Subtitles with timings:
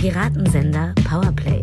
[0.00, 1.62] Piratensender Powerplay.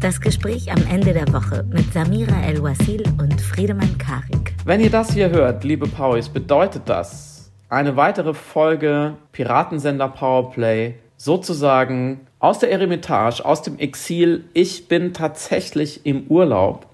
[0.00, 4.54] Das Gespräch am Ende der Woche mit Samira El-Wasil und Friedemann Karik.
[4.64, 12.22] Wenn ihr das hier hört, liebe Pauis, bedeutet das eine weitere Folge Piratensender Powerplay sozusagen
[12.38, 14.46] aus der Eremitage, aus dem Exil.
[14.54, 16.86] Ich bin tatsächlich im Urlaub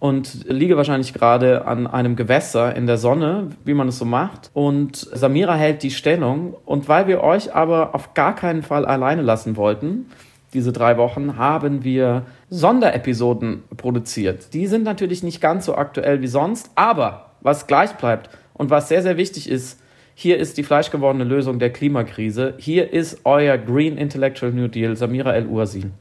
[0.00, 4.50] und liege wahrscheinlich gerade an einem Gewässer in der Sonne, wie man es so macht.
[4.54, 6.54] Und Samira hält die Stellung.
[6.64, 10.06] Und weil wir euch aber auf gar keinen Fall alleine lassen wollten,
[10.54, 14.54] diese drei Wochen, haben wir Sonderepisoden produziert.
[14.54, 18.88] Die sind natürlich nicht ganz so aktuell wie sonst, aber was gleich bleibt und was
[18.88, 19.80] sehr, sehr wichtig ist,
[20.14, 22.54] hier ist die fleischgewordene Lösung der Klimakrise.
[22.58, 25.92] Hier ist euer Green Intellectual New Deal, Samira El-Uazin.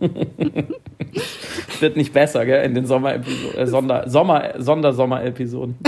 [1.80, 3.14] wird nicht besser, gell, in den Sommer
[3.56, 5.76] äh, Sonder Sommer Sondersommer-Episoden.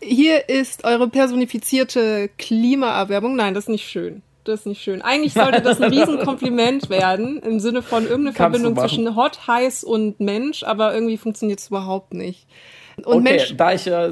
[0.00, 3.36] Hier ist eure personifizierte Klimaerwerbung.
[3.36, 4.22] Nein, das ist nicht schön.
[4.44, 5.00] Das ist nicht schön.
[5.00, 9.84] Eigentlich sollte das ein Riesenkompliment werden, im Sinne von irgendeine Kannst Verbindung zwischen Hot, Heiß
[9.84, 12.46] und Mensch, aber irgendwie funktioniert es überhaupt nicht.
[12.98, 14.08] Und okay, Mensch, da ich ja,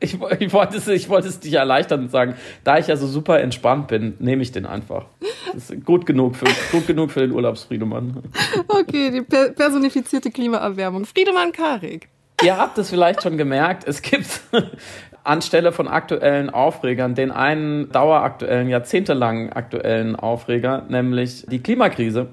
[0.00, 2.34] ich, ich, wollte es, ich wollte es dich erleichtern und sagen,
[2.64, 5.06] da ich ja so super entspannt bin, nehme ich den einfach.
[5.52, 8.22] Das ist gut genug für, gut genug für den Urlaubsfriedemann.
[8.68, 11.04] Okay, die personifizierte Klimaerwärmung.
[11.04, 12.08] Friedemann Karik.
[12.42, 14.40] Ihr habt es vielleicht schon gemerkt, es gibt
[15.24, 22.28] anstelle von aktuellen Aufregern den einen daueraktuellen, jahrzehntelangen aktuellen Aufreger, nämlich die Klimakrise.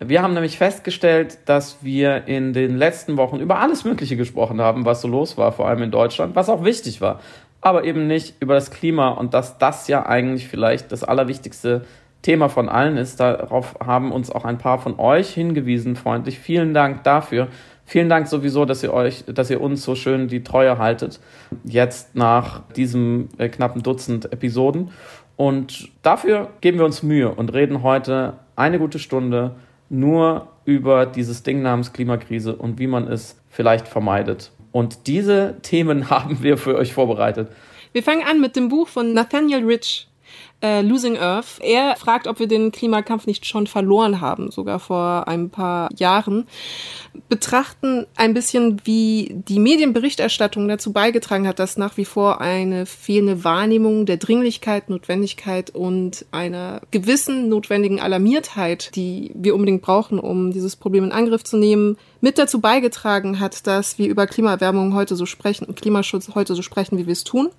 [0.00, 4.84] Wir haben nämlich festgestellt, dass wir in den letzten Wochen über alles Mögliche gesprochen haben,
[4.84, 7.20] was so los war, vor allem in Deutschland, was auch wichtig war,
[7.60, 11.82] aber eben nicht über das Klima und dass das ja eigentlich vielleicht das allerwichtigste
[12.22, 13.20] Thema von allen ist.
[13.20, 16.38] Darauf haben uns auch ein paar von euch hingewiesen, freundlich.
[16.38, 17.48] Vielen Dank dafür.
[17.86, 21.20] Vielen Dank sowieso, dass ihr euch, dass ihr uns so schön die Treue haltet.
[21.64, 24.90] Jetzt nach diesem äh, knappen Dutzend Episoden.
[25.36, 29.56] Und dafür geben wir uns Mühe und reden heute eine gute Stunde
[29.98, 34.50] nur über dieses Ding namens Klimakrise und wie man es vielleicht vermeidet.
[34.72, 37.50] Und diese Themen haben wir für euch vorbereitet.
[37.92, 40.08] Wir fangen an mit dem Buch von Nathaniel Rich
[40.64, 41.58] äh, Losing Earth.
[41.60, 46.46] Er fragt, ob wir den Klimakampf nicht schon verloren haben, sogar vor ein paar Jahren.
[47.28, 53.44] Betrachten ein bisschen, wie die Medienberichterstattung dazu beigetragen hat, dass nach wie vor eine fehlende
[53.44, 60.76] Wahrnehmung der Dringlichkeit, Notwendigkeit und einer gewissen notwendigen Alarmiertheit, die wir unbedingt brauchen, um dieses
[60.76, 65.26] Problem in Angriff zu nehmen, mit dazu beigetragen hat, dass wir über Klimaerwärmung heute so
[65.26, 67.50] sprechen und Klimaschutz heute so sprechen, wie wir es tun.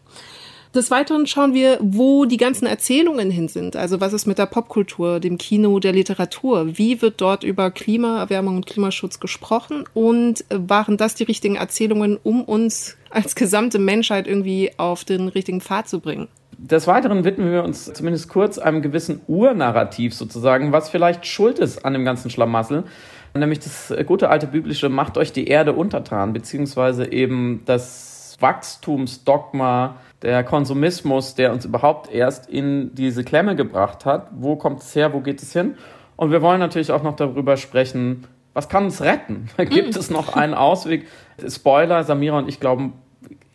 [0.75, 3.77] Des Weiteren schauen wir, wo die ganzen Erzählungen hin sind.
[3.77, 6.77] Also was ist mit der Popkultur, dem Kino, der Literatur?
[6.77, 9.85] Wie wird dort über Klimaerwärmung und Klimaschutz gesprochen?
[9.93, 15.61] Und waren das die richtigen Erzählungen, um uns als gesamte Menschheit irgendwie auf den richtigen
[15.61, 16.27] Pfad zu bringen?
[16.57, 21.85] Des Weiteren widmen wir uns zumindest kurz einem gewissen Urnarrativ sozusagen, was vielleicht schuld ist
[21.85, 22.83] an dem ganzen Schlamassel.
[23.33, 30.43] Nämlich das gute alte biblische Macht euch die Erde untertan, beziehungsweise eben das Wachstumsdogma der
[30.43, 34.27] Konsumismus, der uns überhaupt erst in diese Klemme gebracht hat.
[34.31, 35.13] Wo kommt es her?
[35.13, 35.75] Wo geht es hin?
[36.15, 38.25] Und wir wollen natürlich auch noch darüber sprechen,
[38.55, 39.49] was kann uns retten?
[39.57, 41.05] Gibt es noch einen Ausweg?
[41.47, 42.93] Spoiler, Samira und ich glauben,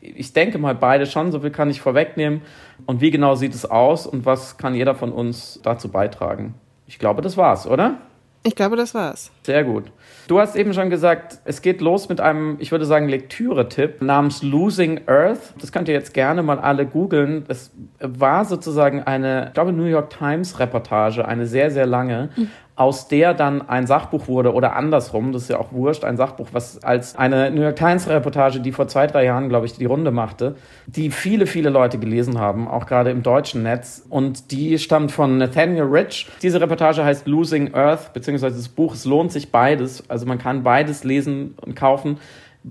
[0.01, 2.43] ich denke mal beide schon, so viel kann ich vorwegnehmen.
[2.87, 6.55] Und wie genau sieht es aus und was kann jeder von uns dazu beitragen?
[6.87, 7.99] Ich glaube, das war's, oder?
[8.45, 9.33] Ich glaube, das war's.
[9.43, 9.91] Sehr gut.
[10.29, 14.43] Du hast eben schon gesagt, es geht los mit einem, ich würde sagen, Lektüre-Tipp namens
[14.43, 15.55] Losing Earth.
[15.61, 17.45] Das könnt ihr jetzt gerne mal alle googeln.
[17.49, 22.49] Es war sozusagen eine, ich glaube, New York Times Reportage, eine sehr, sehr lange, mhm
[22.81, 26.49] aus der dann ein Sachbuch wurde oder andersrum, das ist ja auch wurscht, ein Sachbuch,
[26.53, 29.85] was als eine New York Times Reportage, die vor zwei, drei Jahren, glaube ich, die
[29.85, 30.55] Runde machte,
[30.87, 34.07] die viele, viele Leute gelesen haben, auch gerade im deutschen Netz.
[34.09, 36.29] Und die stammt von Nathaniel Rich.
[36.41, 40.09] Diese Reportage heißt Losing Earth, beziehungsweise das Buch, es lohnt sich beides.
[40.09, 42.17] Also man kann beides lesen und kaufen.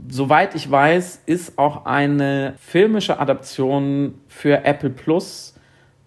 [0.08, 5.54] Soweit ich weiß, ist auch eine filmische Adaption für Apple Plus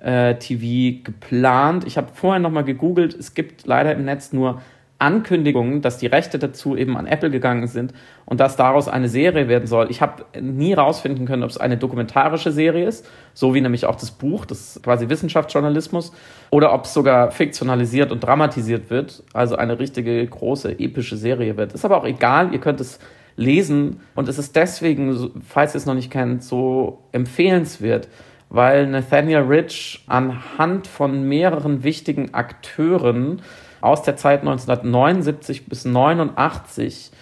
[0.03, 1.87] äh, TV geplant.
[1.87, 3.15] Ich habe vorher nochmal gegoogelt.
[3.15, 4.61] Es gibt leider im Netz nur
[5.03, 7.93] Ankündigungen, dass die Rechte dazu eben an Apple gegangen sind
[8.25, 9.91] und dass daraus eine Serie werden soll.
[9.91, 13.05] Ich habe nie rausfinden können, ob es eine dokumentarische Serie ist,
[13.35, 16.13] so wie nämlich auch das Buch, das ist quasi Wissenschaftsjournalismus,
[16.51, 21.73] oder ob es sogar fiktionalisiert und dramatisiert wird, also eine richtige große epische Serie wird.
[21.73, 23.01] Ist aber auch egal, ihr könnt es
[23.35, 28.07] lesen und es ist deswegen, falls ihr es noch nicht kennt, so empfehlenswert,
[28.53, 33.41] weil Nathaniel Rich anhand von mehreren wichtigen Akteuren
[33.81, 37.13] aus der Zeit 1979 bis 89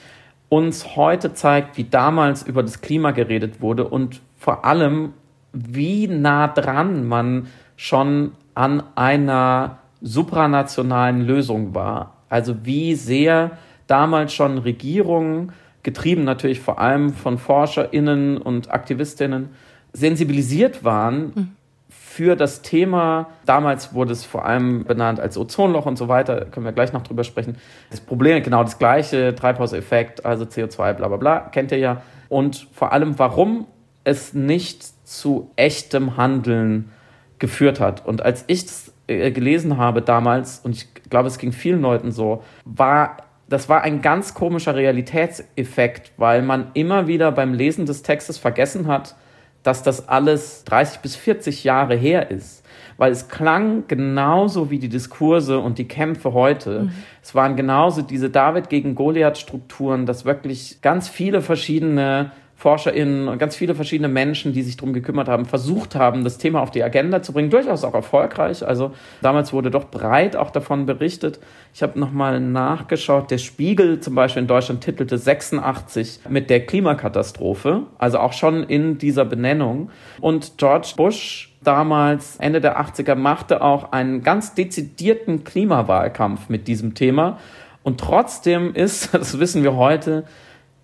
[0.49, 5.13] uns heute zeigt, wie damals über das Klima geredet wurde und vor allem,
[5.53, 7.47] wie nah dran man
[7.77, 12.17] schon an einer supranationalen Lösung war.
[12.29, 13.53] Also wie sehr
[13.87, 15.53] damals schon Regierungen,
[15.85, 19.51] getrieben natürlich vor allem von Forscherinnen und Aktivistinnen,
[19.93, 21.57] sensibilisiert waren mhm.
[21.89, 23.29] für das Thema.
[23.47, 27.03] Damals wurde es vor allem benannt als Ozonloch und so weiter, können wir gleich noch
[27.03, 27.57] drüber sprechen.
[27.91, 32.03] Das Problem, genau das gleiche, Treibhauseffekt, also CO2, bla bla bla, kennt ihr ja.
[32.29, 33.67] Und vor allem, warum
[34.05, 36.91] es nicht zu echtem Handeln
[37.39, 38.07] geführt hat.
[38.07, 42.13] Und als ich das äh, gelesen habe damals, und ich glaube, es ging vielen Leuten
[42.13, 43.17] so, war
[43.51, 48.87] das war ein ganz komischer Realitätseffekt, weil man immer wieder beim Lesen des Textes vergessen
[48.87, 49.17] hat,
[49.63, 52.65] dass das alles 30 bis 40 Jahre her ist.
[52.97, 56.83] Weil es klang genauso wie die Diskurse und die Kämpfe heute.
[56.85, 56.93] Mhm.
[57.23, 63.57] Es waren genauso diese David gegen Goliath-Strukturen, dass wirklich ganz viele verschiedene ForscherInnen und ganz
[63.57, 67.23] viele verschiedene Menschen, die sich darum gekümmert haben, versucht haben, das Thema auf die Agenda
[67.23, 67.49] zu bringen.
[67.49, 68.67] Durchaus auch erfolgreich.
[68.67, 68.93] Also
[69.23, 71.41] damals wurde doch breit auch davon berichtet.
[71.73, 73.31] Ich habe nochmal nachgeschaut.
[73.31, 77.85] Der Spiegel zum Beispiel in Deutschland titelte 86 mit der Klimakatastrophe.
[77.97, 79.91] Also auch schon in dieser Benennung.
[80.21, 86.93] Und George Bush damals, Ende der 80er, machte auch einen ganz dezidierten Klimawahlkampf mit diesem
[86.93, 87.39] Thema.
[87.83, 90.25] Und trotzdem ist, das wissen wir heute,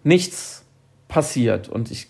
[0.05, 0.56] nichts
[1.09, 1.69] passiert.
[1.69, 2.09] Und ich,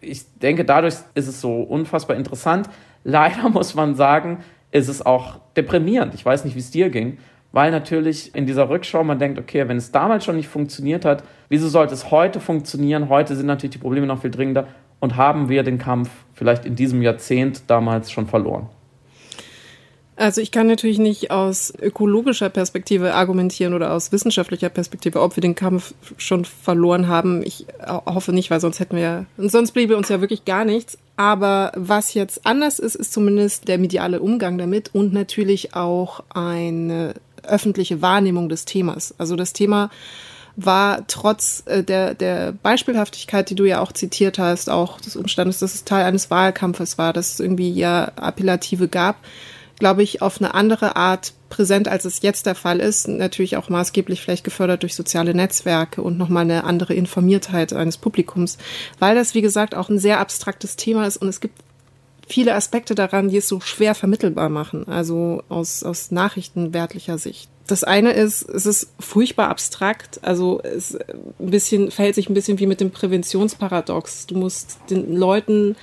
[0.00, 2.68] ich denke, dadurch ist es so unfassbar interessant.
[3.04, 4.38] Leider muss man sagen,
[4.70, 6.14] ist es auch deprimierend.
[6.14, 7.18] Ich weiß nicht, wie es dir ging,
[7.52, 11.24] weil natürlich in dieser Rückschau man denkt, okay, wenn es damals schon nicht funktioniert hat,
[11.48, 13.08] wieso sollte es heute funktionieren?
[13.08, 14.66] Heute sind natürlich die Probleme noch viel dringender
[15.00, 18.68] und haben wir den Kampf vielleicht in diesem Jahrzehnt damals schon verloren.
[20.16, 25.42] Also ich kann natürlich nicht aus ökologischer Perspektive argumentieren oder aus wissenschaftlicher Perspektive, ob wir
[25.42, 27.42] den Kampf schon verloren haben.
[27.44, 30.96] Ich hoffe nicht, weil sonst hätten wir, sonst bliebe uns ja wirklich gar nichts.
[31.16, 37.14] Aber was jetzt anders ist, ist zumindest der mediale Umgang damit und natürlich auch eine
[37.42, 39.14] öffentliche Wahrnehmung des Themas.
[39.18, 39.90] Also das Thema
[40.56, 45.58] war trotz äh, der, der Beispielhaftigkeit, die du ja auch zitiert hast, auch des Umstandes,
[45.58, 49.16] dass es Teil eines Wahlkampfes war, dass es irgendwie ja Appellative gab,
[49.78, 53.08] glaube ich, auf eine andere Art präsent, als es jetzt der Fall ist.
[53.08, 58.58] Natürlich auch maßgeblich vielleicht gefördert durch soziale Netzwerke und nochmal eine andere Informiertheit eines Publikums,
[58.98, 61.60] weil das, wie gesagt, auch ein sehr abstraktes Thema ist und es gibt
[62.28, 67.48] viele Aspekte daran, die es so schwer vermittelbar machen, also aus, aus nachrichtenwertlicher Sicht.
[67.66, 72.58] Das eine ist, es ist furchtbar abstrakt, also es ein bisschen, verhält sich ein bisschen
[72.60, 74.26] wie mit dem Präventionsparadox.
[74.26, 75.74] Du musst den Leuten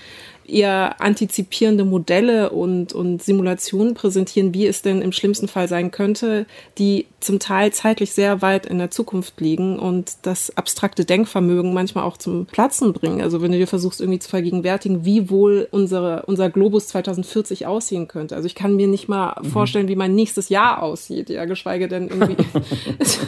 [0.45, 6.45] eher antizipierende Modelle und, und Simulationen präsentieren, wie es denn im schlimmsten Fall sein könnte,
[6.77, 12.03] die zum Teil zeitlich sehr weit in der Zukunft liegen und das abstrakte Denkvermögen manchmal
[12.03, 13.21] auch zum Platzen bringen.
[13.21, 18.07] Also wenn du dir versuchst irgendwie zu vergegenwärtigen, wie wohl unsere, unser Globus 2040 aussehen
[18.07, 18.35] könnte.
[18.35, 19.47] Also ich kann mir nicht mal mhm.
[19.47, 22.35] vorstellen, wie mein nächstes Jahr aussieht, ja, geschweige denn irgendwie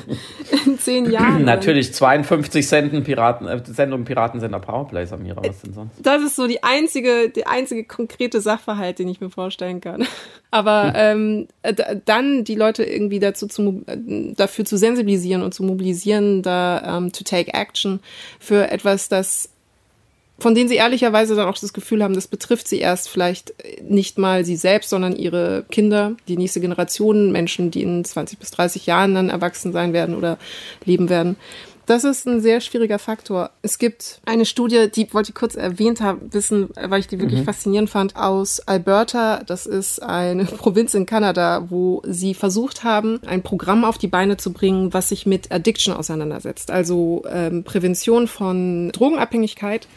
[0.66, 1.46] in zehn Jahren.
[1.46, 5.94] Natürlich 52 Senden Piraten, äh, Sendung Piratensender Powerplay, Samira, was denn sonst?
[6.02, 10.08] Das ist so die einzige einzige, der einzige konkrete Sachverhalt, den ich mir vorstellen kann.
[10.52, 11.48] Aber ähm,
[12.06, 17.24] dann die Leute irgendwie dazu zu, dafür zu sensibilisieren und zu mobilisieren, da ähm, to
[17.24, 18.00] take action
[18.40, 19.50] für etwas, das
[20.38, 24.18] von denen sie ehrlicherweise dann auch das Gefühl haben, das betrifft sie erst vielleicht nicht
[24.18, 28.86] mal sie selbst, sondern ihre Kinder, die nächste Generation, Menschen, die in 20 bis 30
[28.86, 30.38] Jahren dann erwachsen sein werden oder
[30.84, 31.38] leben werden.
[31.86, 33.52] Das ist ein sehr schwieriger Faktor.
[33.62, 37.42] Es gibt eine Studie, die wollte ich kurz erwähnt haben, wissen, weil ich die wirklich
[37.42, 37.46] mhm.
[37.46, 39.44] faszinierend fand, aus Alberta.
[39.46, 44.38] Das ist eine Provinz in Kanada, wo sie versucht haben, ein Programm auf die Beine
[44.38, 46.72] zu bringen, was sich mit Addiction auseinandersetzt.
[46.72, 49.88] Also ähm, Prävention von Drogenabhängigkeit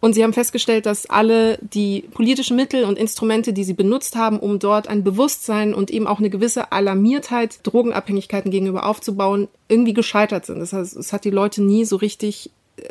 [0.00, 4.38] und sie haben festgestellt, dass alle die politischen Mittel und Instrumente, die sie benutzt haben,
[4.38, 10.46] um dort ein Bewusstsein und eben auch eine gewisse Alarmiertheit Drogenabhängigkeiten gegenüber aufzubauen, irgendwie gescheitert
[10.46, 10.60] sind.
[10.60, 12.88] Das heißt, es hat die Leute nie so richtig äh,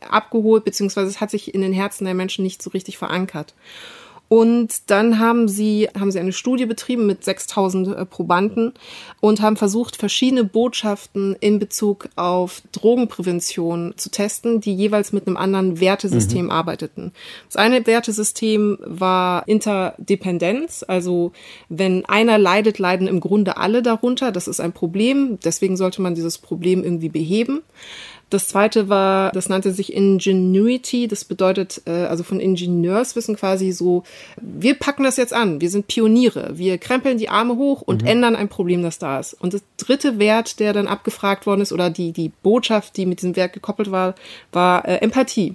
[0.00, 3.54] abgeholt, beziehungsweise es hat sich in den Herzen der Menschen nicht so richtig verankert.
[4.32, 8.72] Und dann haben sie, haben sie eine Studie betrieben mit 6000 äh, Probanden
[9.20, 15.36] und haben versucht, verschiedene Botschaften in Bezug auf Drogenprävention zu testen, die jeweils mit einem
[15.36, 16.50] anderen Wertesystem mhm.
[16.50, 17.12] arbeiteten.
[17.48, 21.32] Das eine Wertesystem war Interdependenz, also
[21.68, 24.32] wenn einer leidet, leiden im Grunde alle darunter.
[24.32, 27.60] Das ist ein Problem, deswegen sollte man dieses Problem irgendwie beheben.
[28.32, 31.06] Das zweite war, das nannte sich Ingenuity.
[31.06, 34.04] Das bedeutet, äh, also von Ingenieurswissen quasi so,
[34.40, 35.60] wir packen das jetzt an.
[35.60, 36.52] Wir sind Pioniere.
[36.54, 38.08] Wir krempeln die Arme hoch und mhm.
[38.08, 39.34] ändern ein Problem, das da ist.
[39.34, 43.20] Und das dritte Wert, der dann abgefragt worden ist, oder die, die Botschaft, die mit
[43.20, 44.14] diesem Wert gekoppelt war,
[44.50, 45.54] war äh, Empathie.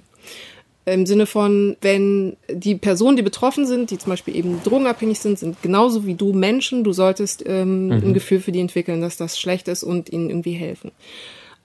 [0.84, 5.38] Im Sinne von, wenn die Personen, die betroffen sind, die zum Beispiel eben drogenabhängig sind,
[5.38, 7.92] sind genauso wie du Menschen, du solltest ähm, mhm.
[7.92, 10.92] ein Gefühl für die entwickeln, dass das schlecht ist und ihnen irgendwie helfen.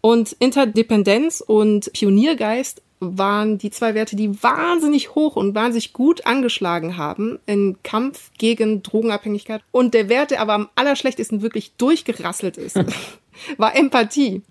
[0.06, 6.98] Und Interdependenz und Pioniergeist waren die zwei Werte, die wahnsinnig hoch und wahnsinnig gut angeschlagen
[6.98, 9.62] haben im Kampf gegen Drogenabhängigkeit.
[9.72, 12.78] Und der Wert, der aber am allerschlechtesten wirklich durchgerasselt ist,
[13.58, 14.42] war Empathie.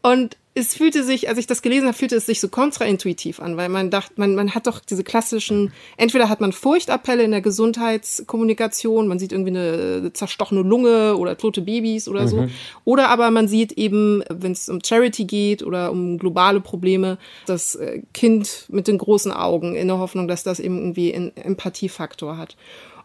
[0.00, 3.56] Und es fühlte sich, als ich das gelesen habe, fühlte es sich so kontraintuitiv an,
[3.56, 7.40] weil man dachte, man, man hat doch diese klassischen, entweder hat man Furchtappelle in der
[7.40, 12.50] Gesundheitskommunikation, man sieht irgendwie eine zerstochene Lunge oder tote Babys oder so, mhm.
[12.84, 17.76] oder aber man sieht eben, wenn es um Charity geht oder um globale Probleme, das
[17.76, 22.36] äh, Kind mit den großen Augen in der Hoffnung, dass das eben irgendwie einen Empathiefaktor
[22.36, 22.56] hat.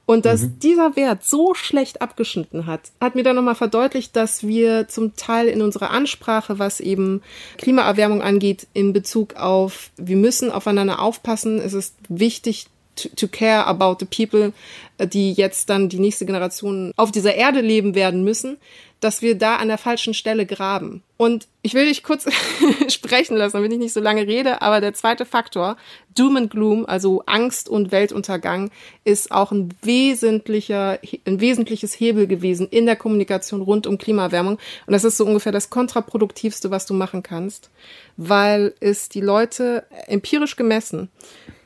[0.06, 0.60] Und dass mhm.
[0.60, 5.48] dieser Wert so schlecht abgeschnitten hat, hat mir dann nochmal verdeutlicht, dass wir zum Teil
[5.48, 7.22] in unserer Ansprache, was eben
[7.58, 13.66] Klimaerwärmung angeht, in Bezug auf, wir müssen aufeinander aufpassen, es ist wichtig, to, to care
[13.66, 14.54] about the people,
[15.00, 18.58] die jetzt dann die nächste Generation auf dieser Erde leben werden müssen,
[19.02, 21.04] dass wir da an der falschen Stelle graben.
[21.18, 22.26] Und ich will dich kurz
[22.88, 25.78] sprechen lassen, damit ich nicht so lange rede, aber der zweite Faktor,
[26.16, 28.72] Doom and Gloom, also Angst und Weltuntergang,
[29.04, 34.58] ist auch ein wesentlicher, ein wesentliches Hebel gewesen in der Kommunikation rund um Klimaerwärmung.
[34.88, 37.70] Und das ist so ungefähr das kontraproduktivste, was du machen kannst,
[38.18, 41.10] weil es die Leute empirisch gemessen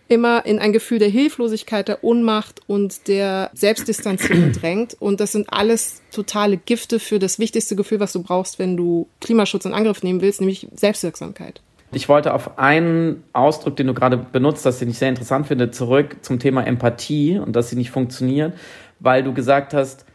[0.09, 4.97] immer in ein Gefühl der Hilflosigkeit, der Ohnmacht und der Selbstdistanzierung drängt.
[4.99, 9.07] Und das sind alles totale Gifte für das wichtigste Gefühl, was du brauchst, wenn du
[9.21, 11.61] Klimaschutz in Angriff nehmen willst, nämlich Selbstwirksamkeit.
[11.91, 15.71] Ich wollte auf einen Ausdruck, den du gerade benutzt hast, den ich sehr interessant finde,
[15.71, 18.53] zurück zum Thema Empathie und dass sie nicht funktioniert,
[18.99, 20.05] weil du gesagt hast,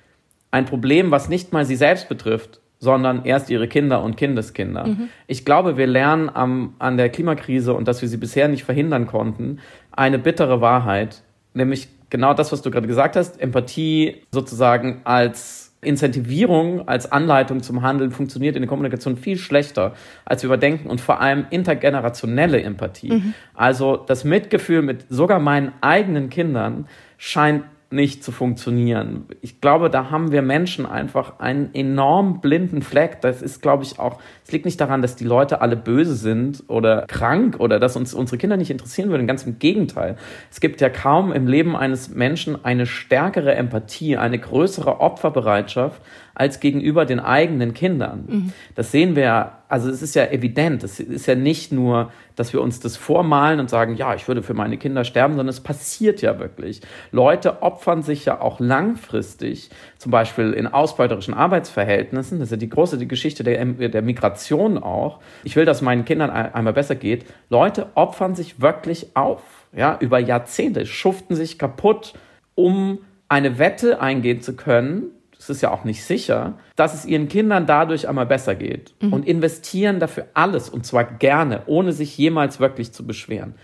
[0.50, 4.86] ein Problem, was nicht mal sie selbst betrifft, sondern erst ihre Kinder und Kindeskinder.
[4.86, 5.08] Mhm.
[5.26, 9.06] Ich glaube, wir lernen am, an der Klimakrise und dass wir sie bisher nicht verhindern
[9.06, 9.58] konnten,
[9.96, 11.22] eine bittere Wahrheit,
[11.52, 17.82] nämlich genau das, was du gerade gesagt hast, Empathie sozusagen als Incentivierung, als Anleitung zum
[17.82, 23.12] Handeln funktioniert in der Kommunikation viel schlechter, als wir überdenken und vor allem intergenerationelle Empathie.
[23.12, 23.34] Mhm.
[23.54, 26.86] Also das Mitgefühl mit sogar meinen eigenen Kindern
[27.18, 29.26] scheint nicht zu funktionieren.
[29.40, 33.20] Ich glaube, da haben wir Menschen einfach einen enorm blinden Fleck.
[33.20, 36.64] Das ist, glaube ich, auch, es liegt nicht daran, dass die Leute alle böse sind
[36.68, 39.26] oder krank oder dass uns unsere Kinder nicht interessieren würden.
[39.26, 40.16] Ganz im Gegenteil.
[40.50, 46.02] Es gibt ja kaum im Leben eines Menschen eine stärkere Empathie, eine größere Opferbereitschaft
[46.34, 48.24] als gegenüber den eigenen Kindern.
[48.26, 48.52] Mhm.
[48.74, 52.52] Das sehen wir ja, also es ist ja evident, es ist ja nicht nur, dass
[52.52, 55.60] wir uns das vormalen und sagen, ja, ich würde für meine Kinder sterben, sondern es
[55.60, 56.80] passiert ja wirklich.
[57.12, 62.68] Leute opfern sich ja auch langfristig, zum Beispiel in ausbeuterischen Arbeitsverhältnissen, das ist ja die
[62.68, 65.20] große die Geschichte der, der Migration auch.
[65.44, 67.26] Ich will, dass meinen Kindern einmal besser geht.
[67.48, 72.14] Leute opfern sich wirklich auf, ja, über Jahrzehnte, schuften sich kaputt,
[72.56, 72.98] um
[73.28, 75.10] eine Wette eingehen zu können,
[75.44, 79.12] es ist ja auch nicht sicher, dass es ihren Kindern dadurch einmal besser geht mhm.
[79.12, 83.54] und investieren dafür alles und zwar gerne, ohne sich jemals wirklich zu beschweren.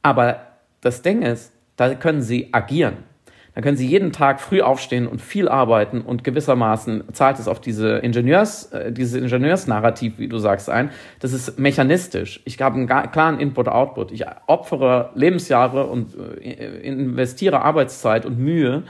[0.00, 0.40] Aber
[0.80, 2.96] das Ding ist, da können sie agieren.
[3.54, 7.60] Da können sie jeden Tag früh aufstehen und viel arbeiten und gewissermaßen zahlt es auf
[7.60, 10.88] diese Ingenieurs, äh, dieses Ingenieursnarrativ, wie du sagst, ein.
[11.20, 12.40] Das ist mechanistisch.
[12.46, 14.12] Ich habe einen klaren Input-Output.
[14.12, 18.84] Ich opfere Lebensjahre und äh, investiere Arbeitszeit und Mühe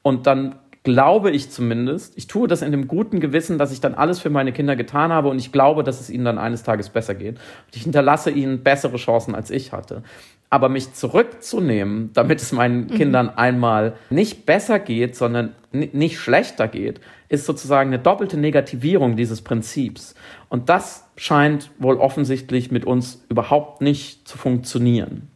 [0.00, 0.54] und dann
[0.86, 4.30] glaube ich zumindest, ich tue das in dem guten Gewissen, dass ich dann alles für
[4.30, 7.38] meine Kinder getan habe und ich glaube, dass es ihnen dann eines Tages besser geht.
[7.38, 10.04] Und ich hinterlasse ihnen bessere Chancen, als ich hatte.
[10.48, 12.90] Aber mich zurückzunehmen, damit es meinen mhm.
[12.90, 19.42] Kindern einmal nicht besser geht, sondern nicht schlechter geht, ist sozusagen eine doppelte Negativierung dieses
[19.42, 20.14] Prinzips.
[20.48, 25.30] Und das scheint wohl offensichtlich mit uns überhaupt nicht zu funktionieren.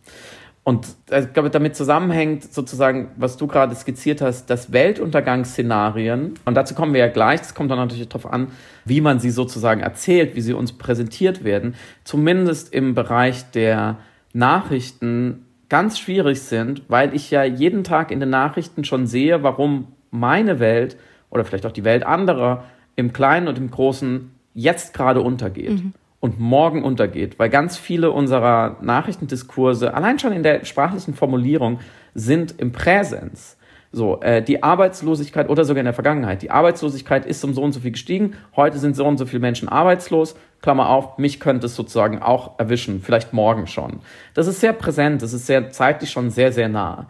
[0.71, 6.77] Und ich glaube, damit zusammenhängt sozusagen, was du gerade skizziert hast, dass Weltuntergangsszenarien, und dazu
[6.77, 8.53] kommen wir ja gleich, das kommt dann natürlich darauf an,
[8.85, 11.75] wie man sie sozusagen erzählt, wie sie uns präsentiert werden,
[12.05, 13.97] zumindest im Bereich der
[14.33, 19.89] Nachrichten ganz schwierig sind, weil ich ja jeden Tag in den Nachrichten schon sehe, warum
[20.13, 20.97] meine Welt
[21.31, 22.63] oder vielleicht auch die Welt anderer
[22.95, 25.71] im Kleinen und im Großen jetzt gerade untergeht.
[25.71, 31.81] Mhm und morgen untergeht, weil ganz viele unserer Nachrichtendiskurse, allein schon in der sprachlichen Formulierung,
[32.15, 33.57] sind im Präsens.
[33.93, 36.43] So, äh, die Arbeitslosigkeit oder sogar in der Vergangenheit.
[36.43, 38.35] Die Arbeitslosigkeit ist um so und so viel gestiegen.
[38.55, 40.37] Heute sind so und so viele Menschen arbeitslos.
[40.63, 44.01] Klammer auf, mich könnte es sozusagen auch erwischen, vielleicht morgen schon.
[44.35, 47.09] Das ist sehr präsent, das ist sehr zeitlich schon sehr, sehr nah.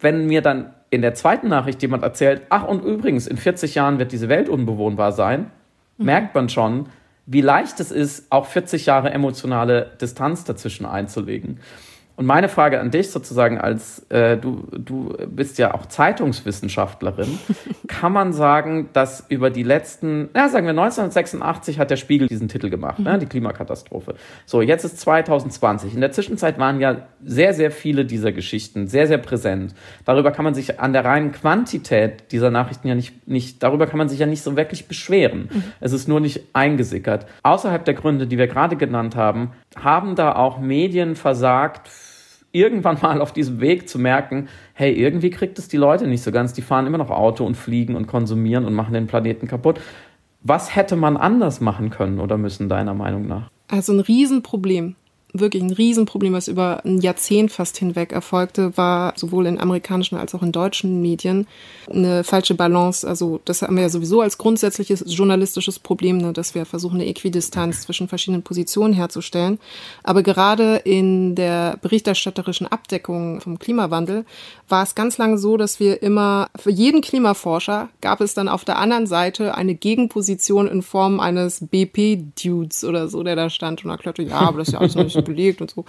[0.00, 3.98] Wenn mir dann in der zweiten Nachricht jemand erzählt, ach und übrigens, in 40 Jahren
[3.98, 5.50] wird diese Welt unbewohnbar sein,
[5.96, 6.04] mhm.
[6.04, 6.88] merkt man schon,
[7.30, 11.60] wie leicht es ist, auch 40 Jahre emotionale Distanz dazwischen einzulegen.
[12.18, 17.38] Und meine Frage an dich sozusagen als, äh, du, du bist ja auch Zeitungswissenschaftlerin,
[17.86, 22.48] kann man sagen, dass über die letzten, na sagen wir 1986 hat der Spiegel diesen
[22.48, 23.12] Titel gemacht, ne, mhm.
[23.12, 24.16] ne, die Klimakatastrophe.
[24.46, 25.94] So, jetzt ist 2020.
[25.94, 29.76] In der Zwischenzeit waren ja sehr, sehr viele dieser Geschichten sehr, sehr präsent.
[30.04, 33.98] Darüber kann man sich an der reinen Quantität dieser Nachrichten ja nicht, nicht darüber kann
[33.98, 35.50] man sich ja nicht so wirklich beschweren.
[35.52, 35.62] Mhm.
[35.78, 37.26] Es ist nur nicht eingesickert.
[37.44, 41.88] Außerhalb der Gründe, die wir gerade genannt haben, haben da auch Medien versagt,
[42.58, 46.32] irgendwann mal auf diesem Weg zu merken, hey, irgendwie kriegt es die Leute nicht so
[46.32, 46.52] ganz.
[46.52, 49.80] Die fahren immer noch Auto und fliegen und konsumieren und machen den Planeten kaputt.
[50.42, 53.50] Was hätte man anders machen können oder müssen, deiner Meinung nach?
[53.68, 54.94] Also ein Riesenproblem
[55.32, 60.34] wirklich ein Riesenproblem, was über ein Jahrzehnt fast hinweg erfolgte, war sowohl in amerikanischen als
[60.34, 61.46] auch in deutschen Medien
[61.90, 63.06] eine falsche Balance.
[63.06, 67.06] Also das haben wir ja sowieso als grundsätzliches journalistisches Problem, ne, dass wir versuchen, eine
[67.06, 69.58] Äquidistanz zwischen verschiedenen Positionen herzustellen.
[70.02, 74.24] Aber gerade in der berichterstatterischen Abdeckung vom Klimawandel
[74.68, 78.64] war es ganz lange so, dass wir immer, für jeden Klimaforscher gab es dann auf
[78.64, 83.90] der anderen Seite eine Gegenposition in Form eines BP-Dudes oder so, der da stand und
[83.90, 85.84] erklärte, ja, aber das ist ja alles nicht belegt und so.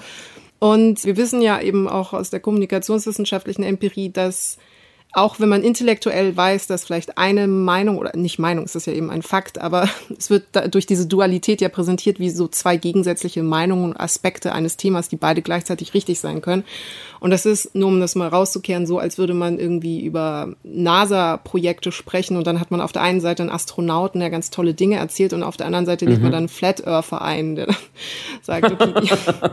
[0.59, 4.57] Und wir wissen ja eben auch aus der kommunikationswissenschaftlichen Empirie, dass
[5.11, 8.93] auch wenn man intellektuell weiß, dass vielleicht eine Meinung oder nicht Meinung, es ist ja
[8.93, 13.41] eben ein Fakt, aber es wird durch diese Dualität ja präsentiert wie so zwei gegensätzliche
[13.41, 16.63] Meinungen und Aspekte eines Themas, die beide gleichzeitig richtig sein können.
[17.19, 21.91] Und das ist, nur um das mal rauszukehren, so, als würde man irgendwie über NASA-Projekte
[21.91, 24.97] sprechen und dann hat man auf der einen Seite einen Astronauten, der ganz tolle Dinge
[24.97, 26.11] erzählt und auf der anderen Seite mhm.
[26.11, 26.33] legt man mhm.
[26.33, 27.75] dann einen Flat Earther ein, der dann
[28.41, 29.09] sagt, okay,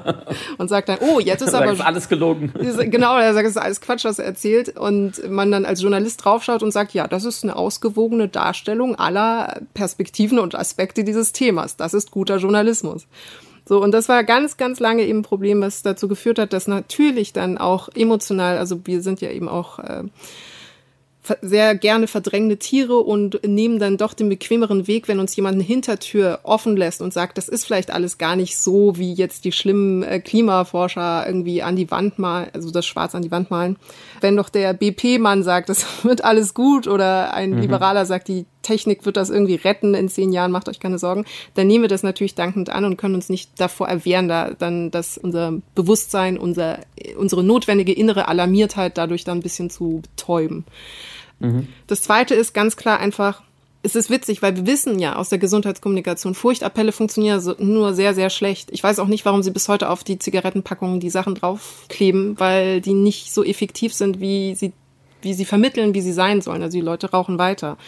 [0.58, 1.72] und sagt dann, oh, jetzt ist aber...
[1.72, 2.52] Ist alles gelogen.
[2.56, 6.24] Genau, er sagt, es ist alles Quatsch, was er erzählt und man dann als Journalist
[6.24, 11.76] draufschaut und sagt, ja, das ist eine ausgewogene Darstellung aller Perspektiven und Aspekte dieses Themas.
[11.76, 13.06] Das ist guter Journalismus.
[13.68, 16.68] So, und das war ganz, ganz lange eben ein Problem, was dazu geführt hat, dass
[16.68, 20.04] natürlich dann auch emotional, also wir sind ja eben auch äh,
[21.42, 25.64] sehr gerne verdrängende Tiere und nehmen dann doch den bequemeren Weg, wenn uns jemand eine
[25.64, 29.52] Hintertür offen lässt und sagt, das ist vielleicht alles gar nicht so, wie jetzt die
[29.52, 33.76] schlimmen äh, Klimaforscher irgendwie an die Wand malen, also das Schwarz an die Wand malen.
[34.20, 37.60] Wenn doch der BP-Mann sagt, das wird alles gut oder ein mhm.
[37.60, 41.24] Liberaler sagt, die Technik wird das irgendwie retten in zehn Jahren, macht euch keine Sorgen,
[41.54, 44.90] dann nehmen wir das natürlich dankend an und können uns nicht davor erwehren, da dann
[44.90, 46.80] dass unser Bewusstsein, unser,
[47.16, 50.64] unsere notwendige innere Alarmiertheit dadurch dann ein bisschen zu betäuben.
[51.38, 51.68] Mhm.
[51.86, 53.42] Das zweite ist ganz klar einfach,
[53.86, 58.30] es ist witzig, weil wir wissen ja aus der Gesundheitskommunikation, Furchtappelle funktionieren nur sehr, sehr
[58.30, 58.70] schlecht.
[58.72, 62.80] Ich weiß auch nicht, warum sie bis heute auf die Zigarettenpackungen die Sachen draufkleben, weil
[62.80, 64.72] die nicht so effektiv sind, wie sie,
[65.22, 66.62] wie sie vermitteln, wie sie sein sollen.
[66.62, 67.78] Also die Leute rauchen weiter.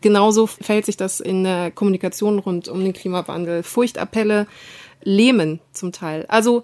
[0.00, 3.64] Genauso fällt sich das in der Kommunikation rund um den Klimawandel.
[3.64, 4.46] Furchtappelle
[5.02, 6.24] lähmen zum Teil.
[6.28, 6.62] Also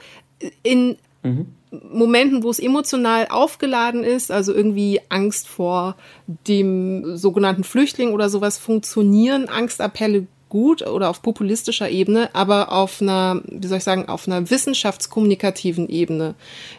[0.62, 1.46] in mhm.
[1.70, 8.58] Momenten, wo es emotional aufgeladen ist, also irgendwie Angst vor dem sogenannten Flüchtling oder sowas,
[8.58, 14.26] funktionieren Angstappelle gut oder auf populistischer Ebene, aber auf einer, wie soll ich sagen, auf
[14.26, 16.34] einer wissenschaftskommunikativen Ebene,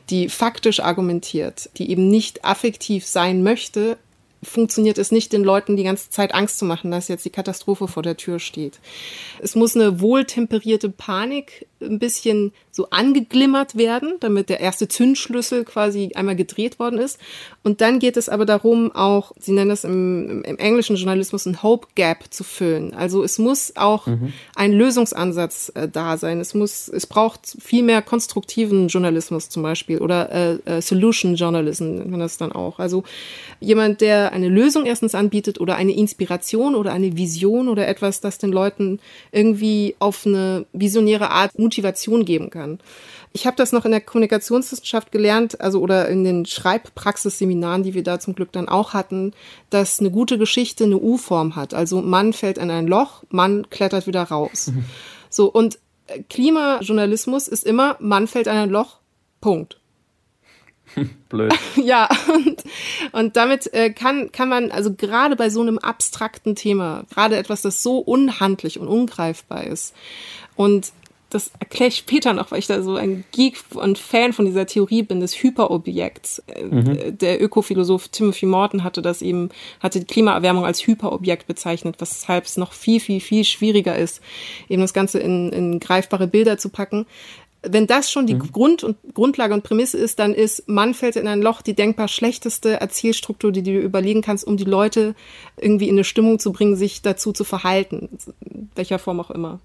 [0.09, 3.97] die faktisch argumentiert, die eben nicht affektiv sein möchte,
[4.41, 7.87] funktioniert es nicht, den Leuten die ganze Zeit Angst zu machen, dass jetzt die Katastrophe
[7.87, 8.79] vor der Tür steht.
[9.39, 16.11] Es muss eine wohltemperierte Panik ein bisschen so angeglimmert werden, damit der erste Zündschlüssel quasi
[16.15, 17.19] einmal gedreht worden ist.
[17.63, 21.63] Und dann geht es aber darum, auch, Sie nennen das im, im englischen Journalismus ein
[21.63, 22.93] Hope Gap zu füllen.
[22.93, 24.33] Also es muss auch mhm.
[24.55, 26.39] ein Lösungsansatz äh, da sein.
[26.39, 31.95] Es muss, es braucht viel mehr konstruktiven Journalismus zum Beispiel oder äh, äh, Solution Journalism
[31.95, 32.79] nennt man das dann auch.
[32.79, 33.03] Also
[33.59, 38.37] jemand, der eine Lösung erstens anbietet oder eine Inspiration oder eine Vision oder etwas, das
[38.37, 38.99] den Leuten
[39.31, 42.79] irgendwie auf eine visionäre Art Motivation geben kann.
[43.31, 48.03] Ich habe das noch in der Kommunikationswissenschaft gelernt, also oder in den Schreibpraxisseminaren, die wir
[48.03, 49.33] da zum Glück dann auch hatten,
[49.69, 51.73] dass eine gute Geschichte eine U-Form hat.
[51.73, 54.71] Also Mann fällt in ein Loch, Mann klettert wieder raus.
[54.73, 54.85] Mhm.
[55.29, 55.77] So und
[56.29, 58.97] Klimajournalismus ist immer Mann fällt in ein Loch.
[59.41, 59.79] Punkt.
[61.29, 61.53] Blöd.
[61.75, 62.63] ja, und,
[63.11, 67.61] und damit äh, kann, kann man, also gerade bei so einem abstrakten Thema, gerade etwas,
[67.61, 69.93] das so unhandlich und ungreifbar ist
[70.55, 70.91] und
[71.29, 74.65] das erkläre ich später noch, weil ich da so ein Geek und Fan von dieser
[74.65, 76.39] Theorie bin, des Hyperobjekts.
[76.47, 77.17] Äh, mhm.
[77.17, 82.57] Der Ökophilosoph Timothy Morton hatte das eben, hatte die Klimaerwärmung als Hyperobjekt bezeichnet, weshalb es
[82.57, 84.21] noch viel, viel, viel schwieriger ist,
[84.69, 87.05] eben das Ganze in, in greifbare Bilder zu packen.
[87.61, 88.51] Wenn das schon die mhm.
[88.51, 92.07] Grund und, Grundlage und Prämisse ist, dann ist Mann fällt in ein Loch die denkbar
[92.07, 95.13] schlechteste Erzählstruktur, die du dir überlegen kannst, um die Leute
[95.57, 98.09] irgendwie in eine Stimmung zu bringen, sich dazu zu verhalten,
[98.75, 99.59] welcher Form auch immer.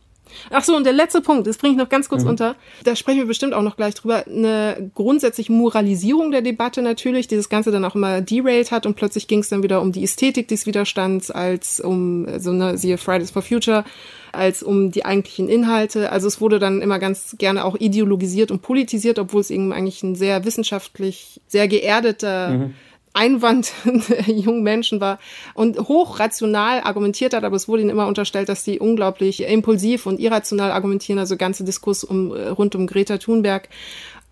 [0.51, 2.31] Ach so, und der letzte Punkt, das bringe ich noch ganz kurz mhm.
[2.31, 2.57] unter.
[2.85, 4.25] Da sprechen wir bestimmt auch noch gleich drüber.
[4.27, 8.95] Eine grundsätzliche Moralisierung der Debatte natürlich, die das Ganze dann auch immer derailed hat und
[8.95, 12.99] plötzlich ging es dann wieder um die Ästhetik des Widerstands als um so eine, siehe
[12.99, 13.85] Fridays for Future,
[14.35, 16.11] als um die eigentlichen Inhalte.
[16.13, 20.03] Also es wurde dann immer ganz gerne auch ideologisiert und politisiert, obwohl es eben eigentlich
[20.03, 22.75] ein sehr wissenschaftlich, sehr geerdeter mhm.
[23.15, 23.73] Einwand
[24.27, 25.19] jungen Menschen war.
[25.55, 30.21] Und hochrational argumentiert hat, aber es wurde ihnen immer unterstellt, dass die unglaublich impulsiv und
[30.21, 33.69] irrational argumentieren, also ganze Diskurs um, rund um Greta Thunberg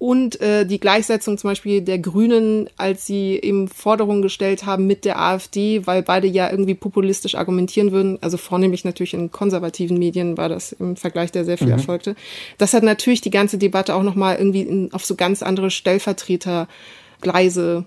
[0.02, 5.04] und äh, die Gleichsetzung zum Beispiel der Grünen, als sie eben Forderungen gestellt haben mit
[5.04, 10.36] der AfD, weil beide ja irgendwie populistisch argumentieren würden, also vornehmlich natürlich in konservativen Medien
[10.36, 11.74] war das im Vergleich, der sehr viel mhm.
[11.74, 12.16] erfolgte.
[12.58, 17.84] Das hat natürlich die ganze Debatte auch nochmal irgendwie in, auf so ganz andere Stellvertretergleise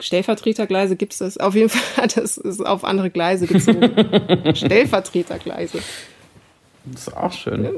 [0.00, 1.38] Stellvertretergleise gibt es das.
[1.38, 3.92] Auf jeden Fall das ist auf andere Gleise gezogen.
[4.56, 5.78] Stellvertretergleise.
[6.86, 7.68] Das ist auch schön.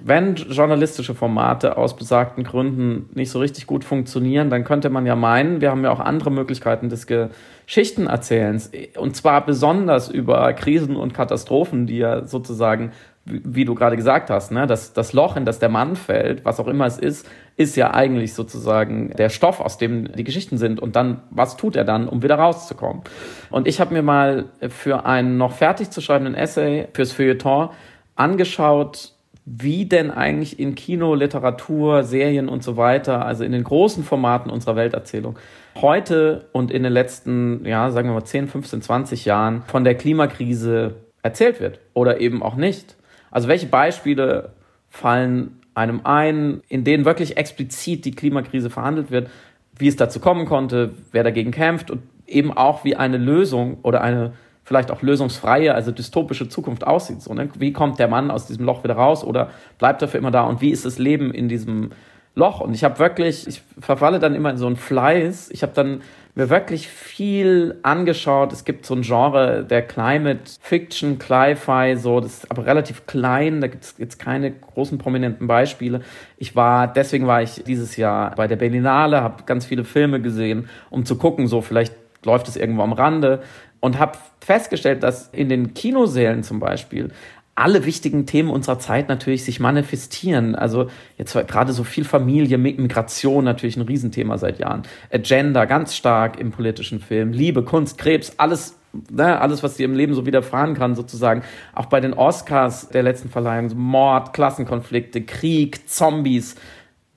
[0.00, 5.16] Wenn journalistische Formate aus besagten Gründen nicht so richtig gut funktionieren, dann könnte man ja
[5.16, 8.70] meinen, wir haben ja auch andere Möglichkeiten des Geschichtenerzählens.
[8.96, 12.92] Und zwar besonders über Krisen und Katastrophen, die ja sozusagen
[13.30, 16.60] wie du gerade gesagt hast, ne, das, das Loch, in das der Mann fällt, was
[16.60, 20.80] auch immer es ist, ist ja eigentlich sozusagen der Stoff, aus dem die Geschichten sind.
[20.80, 23.02] Und dann, was tut er dann, um wieder rauszukommen?
[23.50, 27.70] Und ich habe mir mal für einen noch fertig zu schreibenden Essay fürs Feuilleton
[28.16, 29.12] angeschaut,
[29.50, 34.50] wie denn eigentlich in Kino, Literatur, Serien und so weiter, also in den großen Formaten
[34.50, 35.38] unserer Welterzählung,
[35.76, 39.94] heute und in den letzten, ja, sagen wir mal 10, 15, 20 Jahren von der
[39.94, 42.96] Klimakrise erzählt wird oder eben auch nicht.
[43.30, 44.50] Also welche Beispiele
[44.90, 49.30] fallen einem ein, in denen wirklich explizit die Klimakrise verhandelt wird,
[49.78, 54.02] wie es dazu kommen konnte, wer dagegen kämpft und eben auch wie eine Lösung oder
[54.02, 54.32] eine
[54.68, 57.22] vielleicht auch lösungsfreie, also dystopische Zukunft aussieht.
[57.22, 57.48] So, ne?
[57.58, 60.42] Wie kommt der Mann aus diesem Loch wieder raus oder bleibt er für immer da
[60.42, 61.90] und wie ist das Leben in diesem
[62.34, 62.60] Loch?
[62.60, 65.50] Und ich habe wirklich, ich verfalle dann immer in so einen Fleiß.
[65.52, 66.02] Ich habe dann
[66.34, 68.52] mir wirklich viel angeschaut.
[68.52, 73.62] Es gibt so ein Genre der Climate Fiction, Cli-Fi, so, das ist aber relativ klein,
[73.62, 76.02] da gibt es jetzt keine großen prominenten Beispiele.
[76.36, 80.68] Ich war, deswegen war ich dieses Jahr bei der Berlinale, habe ganz viele Filme gesehen,
[80.90, 83.42] um zu gucken, so vielleicht läuft es irgendwo am Rande
[83.80, 87.10] und habe festgestellt, dass in den Kinosälen zum Beispiel
[87.58, 90.54] alle wichtigen Themen unserer Zeit natürlich sich manifestieren.
[90.54, 94.82] Also jetzt gerade so viel Familie, Migration natürlich ein Riesenthema seit Jahren.
[95.12, 97.32] Agenda ganz stark im politischen Film.
[97.32, 98.78] Liebe, Kunst, Krebs, alles,
[99.10, 101.42] ne, alles, was dir im Leben so widerfahren kann, sozusagen.
[101.74, 103.72] Auch bei den Oscars der letzten Verleihung.
[103.74, 106.54] Mord, Klassenkonflikte, Krieg, Zombies,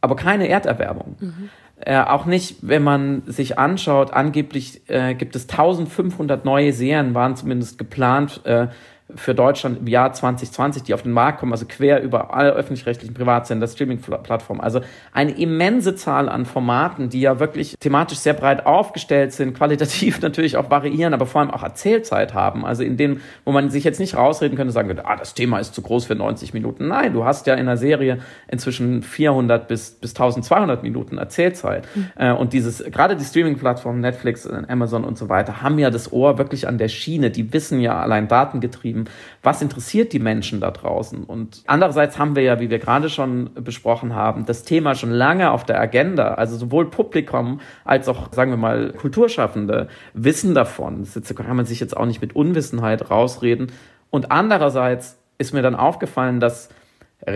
[0.02, 1.18] aber keine Erderwerbung.
[1.20, 1.50] Mhm.
[1.84, 7.36] Äh, auch nicht, wenn man sich anschaut, angeblich äh, gibt es 1500 neue Serien, waren
[7.36, 8.68] zumindest geplant äh,
[9.16, 13.14] für Deutschland im Jahr 2020, die auf den Markt kommen, also quer über alle öffentlich-rechtlichen
[13.14, 14.62] Privatsender, Streaming-Plattformen.
[14.62, 14.82] Also
[15.14, 20.58] eine immense Zahl an Formaten, die ja wirklich thematisch sehr breit aufgestellt sind, qualitativ natürlich
[20.58, 22.66] auch variieren, aber vor allem auch Erzählzeit haben.
[22.66, 25.60] Also in denen, wo man sich jetzt nicht rausreden könnte, sagen würde, ah, das Thema
[25.60, 26.88] ist zu groß für 90 Minuten.
[26.88, 31.88] Nein, du hast ja in einer Serie inzwischen 400 bis, bis 1200 Minuten Erzählzeit.
[31.96, 32.36] Mhm.
[32.38, 36.68] Und dieses, gerade die Streaming-Plattformen, Netflix, Amazon und so weiter, haben ja das Ohr wirklich
[36.68, 37.32] an der Schiene.
[37.32, 39.06] Die wissen ja allein datengetrieben, geschrieben,
[39.44, 41.24] was interessiert die Menschen da draußen?
[41.24, 45.52] Und andererseits haben wir ja, wie wir gerade schon besprochen haben, das Thema schon lange
[45.52, 46.36] auf der Agenda.
[46.36, 51.08] Also sowohl Publikum als auch, sagen wir mal, Kulturschaffende wissen davon.
[51.14, 53.72] Das kann man sich jetzt auch nicht mit Unwissenheit rausreden.
[54.10, 56.70] Und andererseits ist mir dann aufgefallen, dass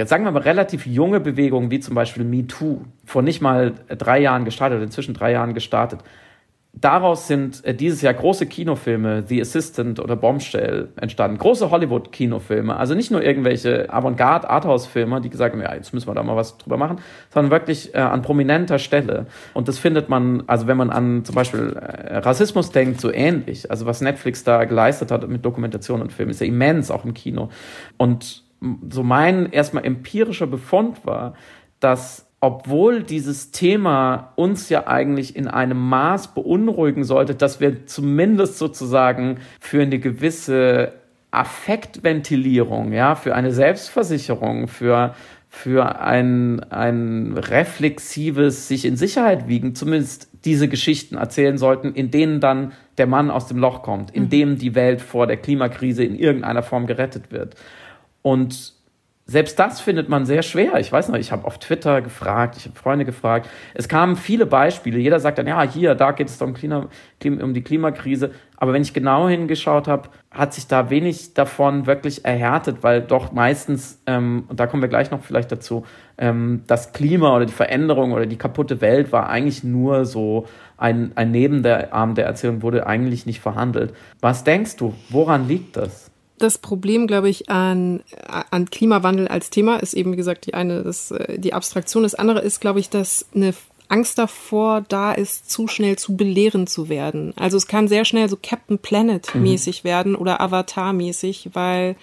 [0.06, 4.43] sagen wir mal, relativ junge Bewegungen wie zum Beispiel MeToo, vor nicht mal drei Jahren
[4.43, 5.99] gestartet, inzwischen drei Jahren gestartet,
[6.82, 11.38] daraus sind äh, dieses Jahr große Kinofilme, The Assistant oder Bombshell, entstanden.
[11.38, 12.76] Große Hollywood-Kinofilme.
[12.76, 16.58] Also nicht nur irgendwelche Avantgarde-Arthouse-Filme, die gesagt haben, ja, jetzt müssen wir da mal was
[16.58, 17.00] drüber machen,
[17.34, 19.28] sondern wirklich äh, an prominenter Stelle.
[19.54, 23.72] Und das findet man, also wenn man an zum Beispiel äh, Rassismus denkt, so ähnlich.
[23.72, 27.14] Also was Netflix da geleistet hat mit Dokumentation und Film, ist ja immens, auch im
[27.14, 27.50] Kino.
[27.98, 28.44] Und
[28.90, 31.36] so mein erstmal empirischer Befund war,
[31.80, 38.60] dass obwohl dieses Thema uns ja eigentlich in einem Maß beunruhigen sollte, dass wir zumindest
[38.60, 40.94] sozusagen für eine gewisse
[41.32, 45.16] Affektventilierung, ja, für eine Selbstversicherung, für,
[45.50, 52.42] für ein, ein reflexives sich in Sicherheit wiegen, zumindest diese Geschichten erzählen sollten, in denen
[52.42, 54.30] dann der Mann aus dem Loch kommt, in mhm.
[54.30, 57.56] dem die Welt vor der Klimakrise in irgendeiner Form gerettet wird.
[58.22, 58.76] Und
[59.28, 60.80] selbst das findet man sehr schwer.
[60.80, 63.50] Ich weiß noch, ich habe auf Twitter gefragt, ich habe Freunde gefragt.
[63.74, 65.00] Es kamen viele Beispiele.
[65.00, 66.90] Jeder sagt dann, ja, hier, da geht es um, Klima,
[67.24, 68.32] um die Klimakrise.
[68.58, 73.32] Aber wenn ich genau hingeschaut habe, hat sich da wenig davon wirklich erhärtet, weil doch
[73.32, 75.86] meistens, ähm, und da kommen wir gleich noch vielleicht dazu,
[76.20, 80.46] ähm, das Klima oder die Veränderung oder die kaputte Welt war eigentlich nur so
[80.78, 83.96] ein, ein Nebenarm der Erzählung, wurde eigentlich nicht verhandelt.
[84.22, 86.12] Was denkst du, woran liegt das?
[86.38, 90.80] Das Problem, glaube ich, an, an Klimawandel als Thema ist eben, wie gesagt, die eine
[90.80, 92.04] ist äh, die Abstraktion.
[92.04, 93.54] Das andere ist, glaube ich, dass eine
[93.88, 97.34] Angst davor da ist, zu schnell zu belehren zu werden.
[97.38, 99.88] Also es kann sehr schnell so Captain Planet mäßig mhm.
[99.88, 101.95] werden oder Avatar mäßig, weil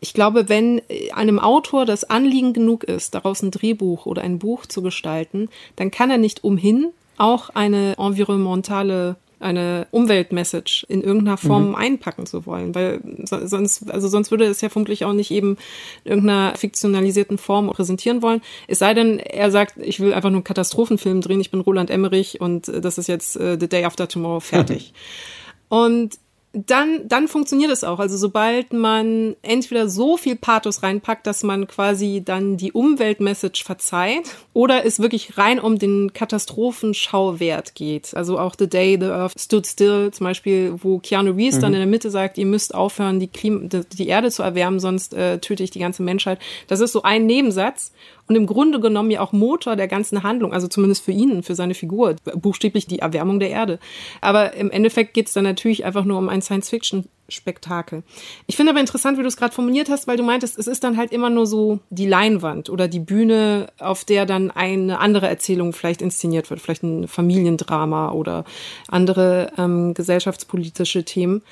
[0.00, 0.80] ich glaube, wenn
[1.12, 5.90] einem Autor das Anliegen genug ist, daraus ein Drehbuch oder ein Buch zu gestalten, dann
[5.90, 11.74] kann er nicht umhin, auch eine environmentale eine Umweltmessage in irgendeiner Form mhm.
[11.74, 15.56] einpacken zu wollen, weil sonst, also sonst würde es ja vermutlich auch nicht eben
[16.04, 18.42] in irgendeiner fiktionalisierten Form präsentieren wollen.
[18.68, 21.90] Es sei denn, er sagt, ich will einfach nur einen Katastrophenfilm drehen, ich bin Roland
[21.90, 24.92] Emmerich und das ist jetzt uh, The Day After Tomorrow fertig.
[25.68, 26.18] und
[26.54, 27.98] dann, dann funktioniert es auch.
[27.98, 34.30] Also sobald man entweder so viel Pathos reinpackt, dass man quasi dann die Umweltmessage verzeiht,
[34.52, 38.14] oder es wirklich rein um den Katastrophenschauwert geht.
[38.14, 41.60] Also auch The Day the Earth Stood Still zum Beispiel, wo Keanu Reeves mhm.
[41.60, 45.12] dann in der Mitte sagt, ihr müsst aufhören, die, Klima, die Erde zu erwärmen, sonst
[45.12, 46.38] äh, töte ich die ganze Menschheit.
[46.68, 47.92] Das ist so ein Nebensatz
[48.26, 51.54] und im Grunde genommen ja auch Motor der ganzen Handlung, also zumindest für ihn, für
[51.54, 53.78] seine Figur, buchstäblich die Erwärmung der Erde.
[54.20, 58.02] Aber im Endeffekt geht es dann natürlich einfach nur um ein Science-Fiction Spektakel.
[58.46, 60.84] Ich finde aber interessant, wie du es gerade formuliert hast, weil du meintest, es ist
[60.84, 65.28] dann halt immer nur so die Leinwand oder die Bühne, auf der dann eine andere
[65.28, 68.44] Erzählung vielleicht inszeniert wird, vielleicht ein Familiendrama oder
[68.88, 71.42] andere ähm, gesellschaftspolitische Themen.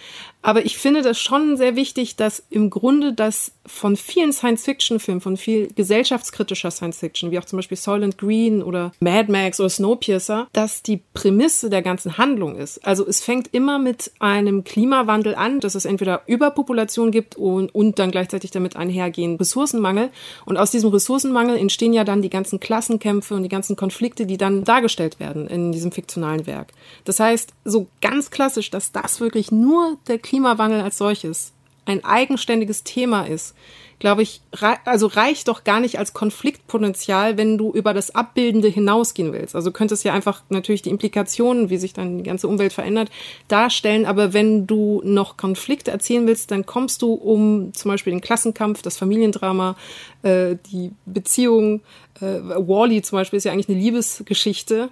[0.43, 5.37] Aber ich finde das schon sehr wichtig, dass im Grunde das von vielen Science-Fiction-Filmen, von
[5.37, 10.83] viel gesellschaftskritischer Science-Fiction, wie auch zum Beispiel Soylent Green oder Mad Max oder Snowpiercer, dass
[10.83, 12.85] die Prämisse der ganzen Handlung ist.
[12.85, 17.99] Also es fängt immer mit einem Klimawandel an, dass es entweder Überpopulation gibt und, und
[18.01, 20.11] dann gleichzeitig damit einhergehen Ressourcenmangel.
[20.45, 24.39] Und aus diesem Ressourcenmangel entstehen ja dann die ganzen Klassenkämpfe und die ganzen Konflikte, die
[24.39, 26.73] dann dargestellt werden in diesem fiktionalen Werk.
[27.05, 31.53] Das heißt, so ganz klassisch, dass das wirklich nur der als solches
[31.85, 33.55] ein eigenständiges Thema ist,
[33.99, 34.41] glaube ich,
[34.85, 39.55] also reicht doch gar nicht als Konfliktpotenzial, wenn du über das Abbildende hinausgehen willst.
[39.55, 43.11] Also könntest ja einfach natürlich die Implikationen, wie sich dann die ganze Umwelt verändert,
[43.47, 44.05] darstellen.
[44.05, 48.83] Aber wenn du noch Konflikte erzählen willst, dann kommst du um zum Beispiel den Klassenkampf,
[48.83, 49.77] das Familiendrama,
[50.23, 51.81] äh, die Beziehung.
[52.21, 54.91] Äh, Wally zum Beispiel ist ja eigentlich eine Liebesgeschichte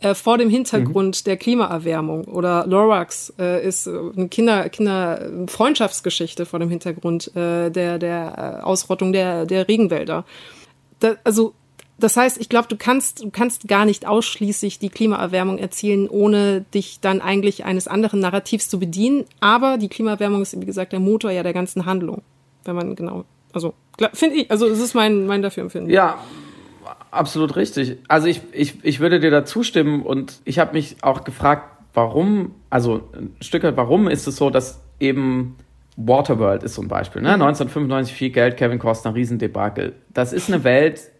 [0.00, 1.24] äh, vor dem Hintergrund mhm.
[1.24, 2.24] der Klimaerwärmung.
[2.24, 8.62] Oder Lorax äh, ist eine Kinder, Kinder Freundschaftsgeschichte vor dem Hintergrund äh, der, der äh,
[8.62, 10.24] Ausrottung der, der Regenwälder.
[11.00, 11.54] Da, also
[11.98, 16.64] das heißt, ich glaube, du kannst, du kannst gar nicht ausschließlich die Klimaerwärmung erzielen, ohne
[16.72, 19.24] dich dann eigentlich eines anderen Narrativs zu bedienen.
[19.40, 22.22] Aber die Klimaerwärmung ist, wie gesagt, der Motor ja der ganzen Handlung.
[22.64, 23.74] Wenn man genau, also
[24.12, 25.90] finde ich, also es ist mein, mein dafür empfinden.
[25.90, 26.18] Ja,
[27.10, 27.98] absolut richtig.
[28.08, 32.52] Also ich, ich, ich würde dir da zustimmen und ich habe mich auch gefragt, warum,
[32.70, 35.56] also ein Stück weit, warum ist es so, dass eben
[35.96, 37.32] Waterworld ist so ein Beispiel, ne?
[37.34, 38.16] 1995 mhm.
[38.16, 39.94] viel Geld, Kevin Costner, Riesendebakel.
[40.14, 41.10] Das ist eine Welt,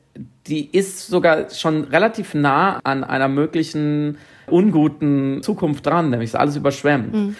[0.47, 6.57] die ist sogar schon relativ nah an einer möglichen unguten Zukunft dran, nämlich ist alles
[6.57, 7.13] überschwemmt.
[7.13, 7.37] Mhm.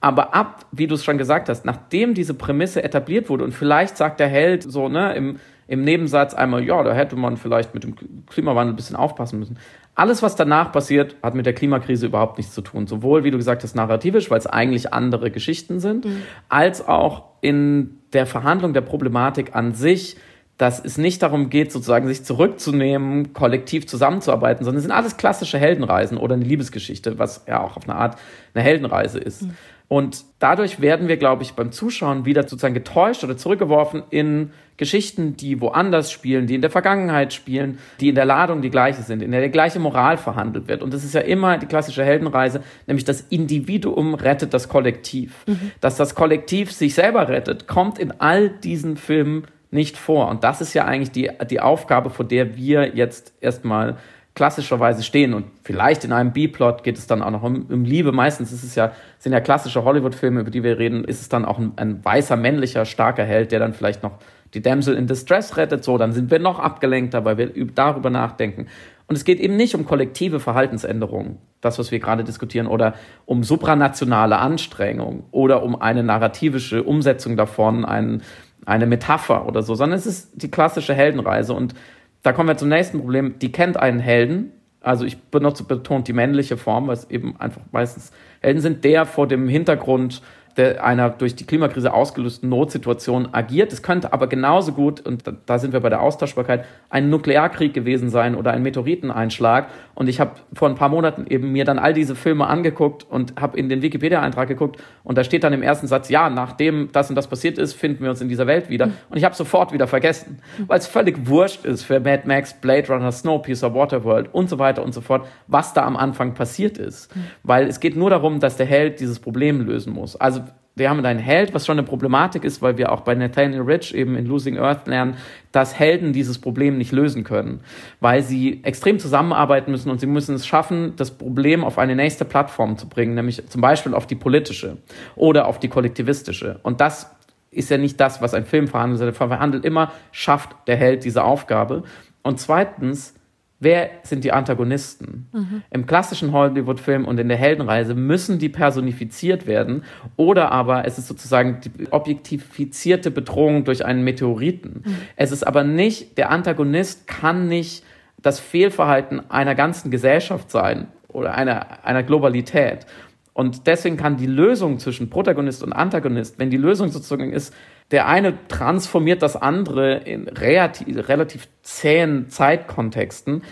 [0.00, 3.96] Aber ab, wie du es schon gesagt hast, nachdem diese Prämisse etabliert wurde und vielleicht
[3.96, 5.40] sagt der Held so, ne, im,
[5.72, 9.58] im Nebensatz einmal, ja, da hätte man vielleicht mit dem Klimawandel ein bisschen aufpassen müssen.
[9.94, 12.86] Alles, was danach passiert, hat mit der Klimakrise überhaupt nichts zu tun.
[12.86, 16.24] Sowohl, wie du gesagt hast, narrativisch, weil es eigentlich andere Geschichten sind, mhm.
[16.50, 20.18] als auch in der Verhandlung der Problematik an sich,
[20.58, 25.58] dass es nicht darum geht, sozusagen sich zurückzunehmen, kollektiv zusammenzuarbeiten, sondern es sind alles klassische
[25.58, 28.16] Heldenreisen oder eine Liebesgeschichte, was ja auch auf eine Art
[28.54, 29.42] eine Heldenreise ist.
[29.42, 29.56] Mhm.
[29.92, 35.36] Und dadurch werden wir, glaube ich, beim Zuschauen wieder sozusagen getäuscht oder zurückgeworfen in Geschichten,
[35.36, 39.20] die woanders spielen, die in der Vergangenheit spielen, die in der Ladung die gleiche sind,
[39.20, 40.82] in der die gleiche Moral verhandelt wird.
[40.82, 45.44] Und das ist ja immer die klassische Heldenreise, nämlich das Individuum rettet das Kollektiv.
[45.46, 45.72] Mhm.
[45.82, 50.28] Dass das Kollektiv sich selber rettet, kommt in all diesen Filmen nicht vor.
[50.28, 53.96] Und das ist ja eigentlich die, die Aufgabe, vor der wir jetzt erstmal
[54.34, 55.34] klassischerweise stehen.
[55.34, 58.12] Und vielleicht in einem B-Plot geht es dann auch noch um, um, Liebe.
[58.12, 61.44] Meistens ist es ja, sind ja klassische Hollywood-Filme, über die wir reden, ist es dann
[61.44, 64.18] auch ein, ein, weißer, männlicher, starker Held, der dann vielleicht noch
[64.54, 65.84] die Damsel in Distress rettet.
[65.84, 68.66] So, dann sind wir noch abgelenkter, weil wir darüber nachdenken.
[69.06, 72.94] Und es geht eben nicht um kollektive Verhaltensänderungen, das, was wir gerade diskutieren, oder
[73.26, 78.22] um supranationale Anstrengung oder um eine narrativische Umsetzung davon, einen
[78.66, 81.54] eine Metapher oder so, sondern es ist die klassische Heldenreise.
[81.54, 81.74] Und
[82.22, 83.38] da kommen wir zum nächsten Problem.
[83.40, 84.52] Die kennt einen Helden.
[84.80, 89.06] Also ich benutze betont die männliche Form, weil es eben einfach meistens Helden sind, der
[89.06, 90.22] vor dem Hintergrund
[90.56, 93.72] der einer durch die Klimakrise ausgelösten Notsituation agiert.
[93.72, 98.10] Es könnte aber genauso gut, und da sind wir bei der Austauschbarkeit, ein Nuklearkrieg gewesen
[98.10, 99.68] sein oder ein Meteoriteneinschlag.
[99.94, 103.40] Und ich habe vor ein paar Monaten eben mir dann all diese Filme angeguckt und
[103.40, 107.08] habe in den Wikipedia-Eintrag geguckt und da steht dann im ersten Satz, ja, nachdem das
[107.08, 108.90] und das passiert ist, finden wir uns in dieser Welt wieder.
[109.10, 112.88] Und ich habe sofort wieder vergessen, weil es völlig wurscht ist für Mad Max, Blade
[112.88, 117.12] Runner, Snowpiercer, Waterworld und so weiter und so fort, was da am Anfang passiert ist.
[117.42, 120.16] Weil es geht nur darum, dass der Held dieses Problem lösen muss.
[120.16, 120.41] Also
[120.74, 123.94] wir haben einen Held, was schon eine Problematik ist, weil wir auch bei Nathaniel Rich
[123.94, 125.16] eben in Losing Earth lernen,
[125.52, 127.60] dass Helden dieses Problem nicht lösen können,
[128.00, 132.24] weil sie extrem zusammenarbeiten müssen und sie müssen es schaffen, das Problem auf eine nächste
[132.24, 134.78] Plattform zu bringen, nämlich zum Beispiel auf die politische
[135.14, 136.58] oder auf die kollektivistische.
[136.62, 137.14] Und das
[137.50, 141.22] ist ja nicht das, was ein Film verhandelt, sondern verhandelt immer, schafft der Held diese
[141.22, 141.82] Aufgabe.
[142.22, 143.14] Und zweitens,
[143.62, 145.28] wer sind die Antagonisten?
[145.32, 145.62] Mhm.
[145.70, 149.84] Im klassischen Hollywood-Film und in der Heldenreise müssen die personifiziert werden
[150.16, 154.82] oder aber es ist sozusagen die objektifizierte Bedrohung durch einen Meteoriten.
[154.84, 154.96] Mhm.
[155.16, 157.84] Es ist aber nicht, der Antagonist kann nicht
[158.20, 162.86] das Fehlverhalten einer ganzen Gesellschaft sein oder einer, einer Globalität.
[163.34, 167.54] Und deswegen kann die Lösung zwischen Protagonist und Antagonist, wenn die Lösung sozusagen ist,
[167.92, 173.42] der eine transformiert das andere in relativ, relativ zähen Zeitkontexten.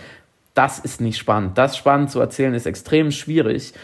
[0.54, 1.56] Das ist nicht spannend.
[1.58, 3.74] Das spannend zu erzählen ist extrem schwierig.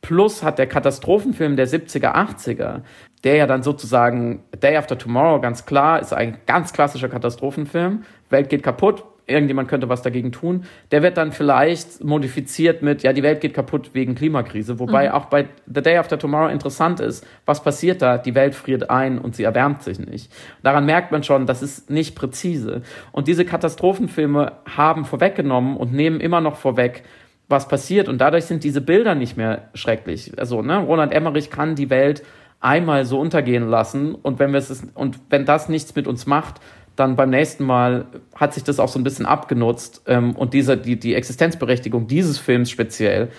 [0.00, 2.82] Plus hat der Katastrophenfilm der 70er, 80er,
[3.24, 8.04] der ja dann sozusagen Day After Tomorrow ganz klar ist ein ganz klassischer Katastrophenfilm.
[8.30, 13.12] Welt geht kaputt, irgendjemand könnte was dagegen tun, der wird dann vielleicht modifiziert mit, ja,
[13.12, 14.78] die Welt geht kaputt wegen Klimakrise.
[14.78, 15.14] Wobei mhm.
[15.14, 18.18] auch bei The Day After Tomorrow interessant ist, was passiert da?
[18.18, 20.32] Die Welt friert ein und sie erwärmt sich nicht.
[20.62, 22.82] Daran merkt man schon, das ist nicht präzise.
[23.10, 27.02] Und diese Katastrophenfilme haben vorweggenommen und nehmen immer noch vorweg,
[27.48, 28.08] was passiert.
[28.08, 30.32] Und dadurch sind diese Bilder nicht mehr schrecklich.
[30.38, 32.22] Also, ne, Roland Emmerich kann die Welt
[32.62, 36.60] einmal so untergehen lassen und wenn wir es und wenn das nichts mit uns macht,
[36.96, 40.76] dann beim nächsten Mal hat sich das auch so ein bisschen abgenutzt ähm, und diese,
[40.76, 43.30] die, die Existenzberechtigung dieses Films speziell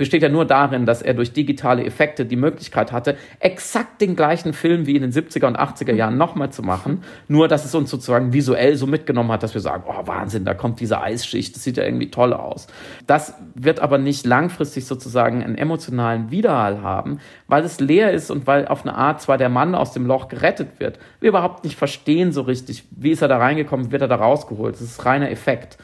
[0.00, 4.54] besteht ja nur darin, dass er durch digitale Effekte die Möglichkeit hatte, exakt den gleichen
[4.54, 7.04] Film wie in den 70er und 80er Jahren nochmal zu machen.
[7.28, 10.54] Nur, dass es uns sozusagen visuell so mitgenommen hat, dass wir sagen, oh Wahnsinn, da
[10.54, 12.66] kommt diese Eisschicht, das sieht ja irgendwie toll aus.
[13.06, 18.46] Das wird aber nicht langfristig sozusagen einen emotionalen Widerhall haben, weil es leer ist und
[18.46, 21.76] weil auf eine Art zwar der Mann aus dem Loch gerettet wird, wir überhaupt nicht
[21.76, 24.76] verstehen so richtig, wie ist er da reingekommen, wird er da rausgeholt.
[24.76, 25.76] Das ist reiner Effekt.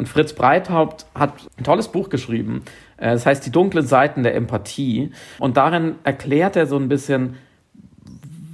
[0.00, 2.62] Und Fritz Breithaupt hat ein tolles Buch geschrieben.
[2.96, 5.12] Äh, das heißt Die dunklen Seiten der Empathie.
[5.38, 7.36] Und darin erklärt er so ein bisschen,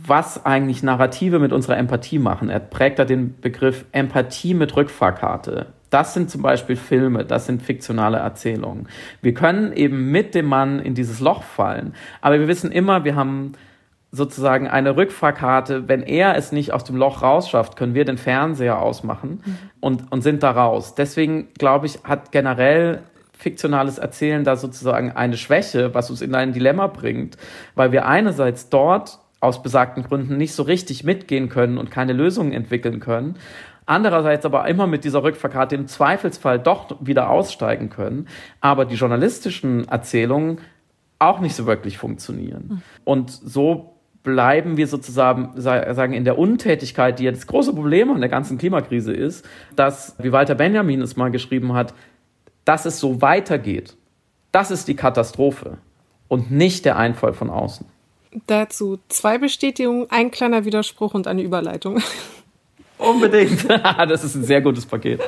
[0.04, 2.50] was eigentlich Narrative mit unserer Empathie machen.
[2.50, 5.66] Er prägt da den Begriff Empathie mit Rückfahrkarte.
[5.88, 8.88] Das sind zum Beispiel Filme, das sind fiktionale Erzählungen.
[9.22, 13.14] Wir können eben mit dem Mann in dieses Loch fallen, aber wir wissen immer, wir
[13.14, 13.52] haben
[14.12, 18.80] sozusagen eine Rückfahrkarte, wenn er es nicht aus dem Loch rausschafft, können wir den Fernseher
[18.80, 19.58] ausmachen mhm.
[19.80, 20.94] und, und sind da raus.
[20.94, 23.02] Deswegen glaube ich, hat generell
[23.36, 27.36] fiktionales Erzählen da sozusagen eine Schwäche, was uns in ein Dilemma bringt,
[27.74, 32.52] weil wir einerseits dort aus besagten Gründen nicht so richtig mitgehen können und keine Lösungen
[32.52, 33.36] entwickeln können,
[33.84, 38.28] andererseits aber immer mit dieser Rückfahrkarte im Zweifelsfall doch wieder aussteigen können,
[38.60, 40.58] aber die journalistischen Erzählungen
[41.18, 42.64] auch nicht so wirklich funktionieren.
[42.68, 42.82] Mhm.
[43.04, 43.95] Und so
[44.26, 48.58] bleiben wir sozusagen sagen in der Untätigkeit, die ja das große Problem an der ganzen
[48.58, 51.94] Klimakrise ist, dass, wie Walter Benjamin es mal geschrieben hat,
[52.64, 53.96] dass es so weitergeht.
[54.50, 55.78] Das ist die Katastrophe
[56.26, 57.86] und nicht der Einfall von außen.
[58.48, 62.02] Dazu zwei Bestätigungen, ein kleiner Widerspruch und eine Überleitung.
[62.98, 63.70] Unbedingt.
[64.08, 65.20] das ist ein sehr gutes Paket.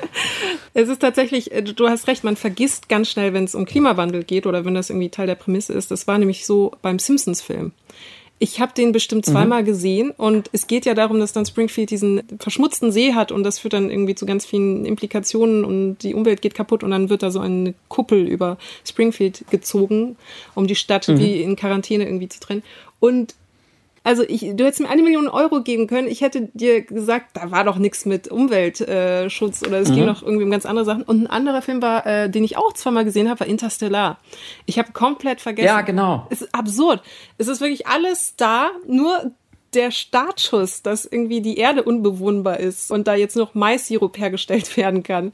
[0.75, 4.25] Es ist tatsächlich, äh, du hast recht, man vergisst ganz schnell, wenn es um Klimawandel
[4.25, 5.93] geht oder wenn das irgendwie Teil der Prämisse ist.
[5.93, 7.71] Das war nämlich so beim Simpsons-Film.
[8.41, 9.33] Ich habe den bestimmt mhm.
[9.33, 9.67] zweimal mhm.
[9.67, 13.59] gesehen und es geht ja darum, dass dann Springfield diesen verschmutzten See hat und das
[13.59, 17.23] führt dann irgendwie zu ganz vielen Implikationen und die Umwelt geht kaputt und dann wird
[17.23, 20.17] da so eine Kuppel über Springfield gezogen,
[20.55, 21.19] um die Stadt mhm.
[21.19, 22.63] wie in Quarantäne irgendwie zu trennen.
[23.01, 23.35] Und
[24.05, 26.09] also ich, du hättest mir eine Million Euro geben können.
[26.09, 29.95] Ich hätte dir gesagt, da war doch nichts mit Umweltschutz oder es mhm.
[29.95, 31.03] ging noch irgendwie um ganz andere Sachen.
[31.03, 34.19] Und ein anderer Film war, äh, den ich auch zweimal gesehen habe, war Interstellar.
[34.67, 35.67] Ich habe komplett vergessen.
[35.67, 36.27] Ja, genau.
[36.31, 37.03] Es ist absurd.
[37.39, 39.33] Es ist wirklich alles da, nur
[39.75, 45.03] der Startschuss, dass irgendwie die Erde unbewohnbar ist und da jetzt noch Mais-Sirup hergestellt werden
[45.03, 45.33] kann.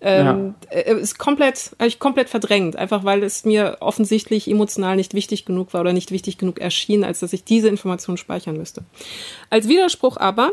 [0.00, 0.76] Ähm, ja.
[0.76, 5.46] äh, ist komplett, habe ich komplett verdrängt, einfach weil es mir offensichtlich emotional nicht wichtig
[5.46, 8.84] genug war oder nicht wichtig genug erschien, als dass ich diese Information speichern müsste.
[9.48, 10.52] Als Widerspruch aber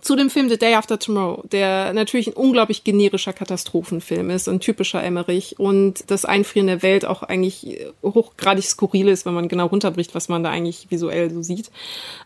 [0.00, 4.60] zu dem Film The Day After Tomorrow, der natürlich ein unglaublich generischer Katastrophenfilm ist, ein
[4.60, 9.66] typischer Emmerich und das Einfrieren der Welt auch eigentlich hochgradig skurril ist, wenn man genau
[9.66, 11.70] runterbricht, was man da eigentlich visuell so sieht.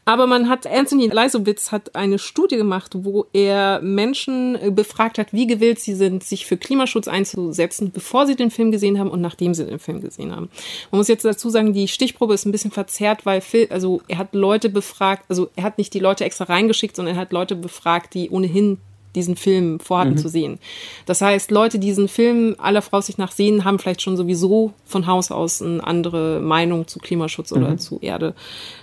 [0.05, 5.47] Aber man hat, Anthony Leisowitz hat eine Studie gemacht, wo er Menschen befragt hat, wie
[5.47, 9.55] gewillt sie sind, sich für Klimaschutz einzusetzen, bevor sie den Film gesehen haben und nachdem
[9.55, 10.51] sie den Film gesehen haben.
[10.91, 14.19] Man muss jetzt dazu sagen, die Stichprobe ist ein bisschen verzerrt, weil Phil, also er
[14.19, 17.62] hat Leute befragt, also er hat nicht die Leute extra reingeschickt, sondern er hat Leute
[17.63, 18.79] befragt, die ohnehin
[19.15, 20.19] diesen Film vorhatten mhm.
[20.19, 20.59] zu sehen.
[21.07, 25.07] Das heißt, Leute, die diesen Film aller Voraussicht nach sehen, haben vielleicht schon sowieso von
[25.07, 27.79] Haus aus eine andere Meinung zu Klimaschutz oder mhm.
[27.79, 28.35] zu Erde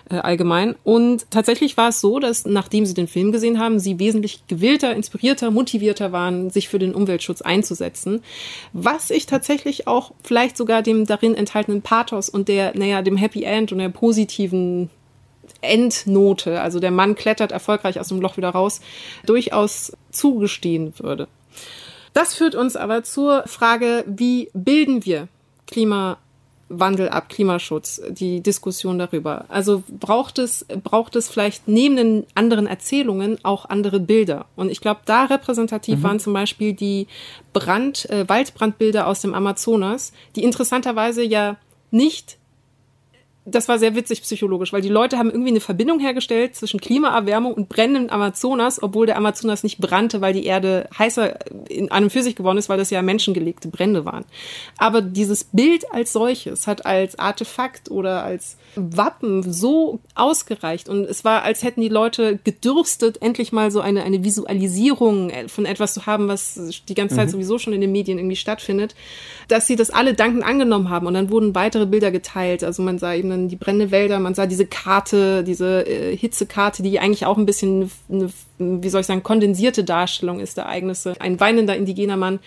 [0.10, 0.76] äh, allgemein.
[0.84, 4.96] Und tatsächlich war es so, dass nachdem sie den Film gesehen haben, sie wesentlich gewillter,
[4.96, 8.22] inspirierter, motivierter waren, sich für den Umweltschutz einzusetzen.
[8.74, 13.44] Was ich tatsächlich auch vielleicht sogar dem darin enthaltenen Pathos und der, naja, dem Happy
[13.44, 14.90] End und der positiven
[15.62, 18.82] Endnote, also der Mann klettert erfolgreich aus dem Loch wieder raus,
[19.26, 21.28] durchaus zugestehen würde.
[22.14, 25.28] Das führt uns aber zur Frage, wie bilden wir
[25.68, 29.46] Klimawandel ab, Klimaschutz, die Diskussion darüber.
[29.50, 34.46] Also braucht es, braucht es vielleicht neben den anderen Erzählungen auch andere Bilder.
[34.56, 36.04] Und ich glaube, da repräsentativ mhm.
[36.04, 37.08] waren zum Beispiel die
[37.54, 41.58] Brand, äh, Waldbrandbilder aus dem Amazonas, die interessanterweise ja
[41.92, 42.39] nicht
[43.46, 47.54] das war sehr witzig psychologisch, weil die Leute haben irgendwie eine Verbindung hergestellt zwischen Klimaerwärmung
[47.54, 52.22] und brennendem Amazonas, obwohl der Amazonas nicht brannte, weil die Erde heißer in einem für
[52.22, 54.26] sich geworden ist, weil das ja menschengelegte Brände waren.
[54.78, 61.26] Aber dieses Bild als solches hat als Artefakt oder als Wappen so ausgereicht und es
[61.26, 66.06] war, als hätten die Leute gedürstet, endlich mal so eine, eine Visualisierung von etwas zu
[66.06, 67.32] haben, was die ganze Zeit mhm.
[67.32, 68.96] sowieso schon in den Medien irgendwie stattfindet,
[69.50, 72.64] dass sie das alle dankend angenommen haben und dann wurden weitere Bilder geteilt.
[72.64, 76.84] Also man sah eben dann die brennende Wälder, man sah diese Karte, diese äh, Hitzekarte,
[76.84, 78.30] die eigentlich auch ein bisschen eine,
[78.60, 81.16] wie soll ich sagen, kondensierte Darstellung ist der Ereignisse.
[81.20, 82.40] Ein weinender indigener Mann.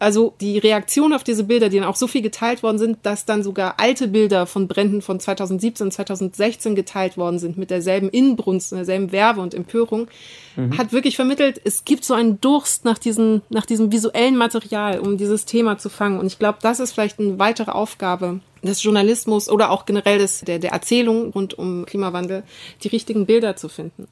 [0.00, 3.26] Also die Reaktion auf diese Bilder, die dann auch so viel geteilt worden sind, dass
[3.26, 8.08] dann sogar alte Bilder von Bränden von 2017 und 2016 geteilt worden sind mit derselben
[8.08, 10.08] Inbrunst, derselben Werbe und Empörung,
[10.56, 10.78] mhm.
[10.78, 15.18] hat wirklich vermittelt, es gibt so einen Durst nach, diesen, nach diesem visuellen Material, um
[15.18, 16.18] dieses Thema zu fangen.
[16.18, 20.40] Und ich glaube, das ist vielleicht eine weitere Aufgabe des Journalismus oder auch generell des,
[20.40, 22.42] der, der Erzählung rund um Klimawandel,
[22.82, 24.08] die richtigen Bilder zu finden.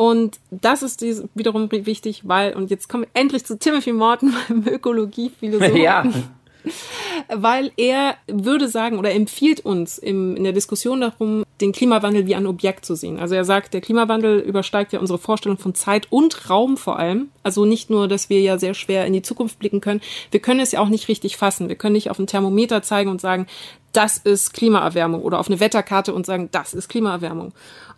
[0.00, 4.32] Und das ist dies wiederum wichtig, weil, und jetzt kommen wir endlich zu Timothy Morton,
[4.48, 5.76] meinem Ökologiephilosophen.
[5.76, 6.10] Ja.
[7.28, 12.34] Weil er würde sagen oder empfiehlt uns im, in der Diskussion darum, den Klimawandel wie
[12.34, 13.18] ein Objekt zu sehen.
[13.18, 17.28] Also er sagt, der Klimawandel übersteigt ja unsere Vorstellung von Zeit und Raum vor allem.
[17.42, 20.00] Also nicht nur, dass wir ja sehr schwer in die Zukunft blicken können,
[20.30, 21.68] wir können es ja auch nicht richtig fassen.
[21.68, 23.46] Wir können nicht auf ein Thermometer zeigen und sagen,
[23.92, 27.52] das ist Klimaerwärmung oder auf eine Wetterkarte und sagen, das ist Klimaerwärmung.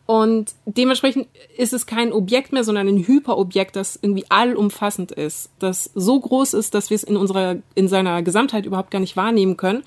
[0.05, 5.91] Und dementsprechend ist es kein Objekt mehr, sondern ein Hyperobjekt, das irgendwie allumfassend ist, das
[5.95, 9.57] so groß ist, dass wir es in unserer, in seiner Gesamtheit überhaupt gar nicht wahrnehmen
[9.57, 9.85] können,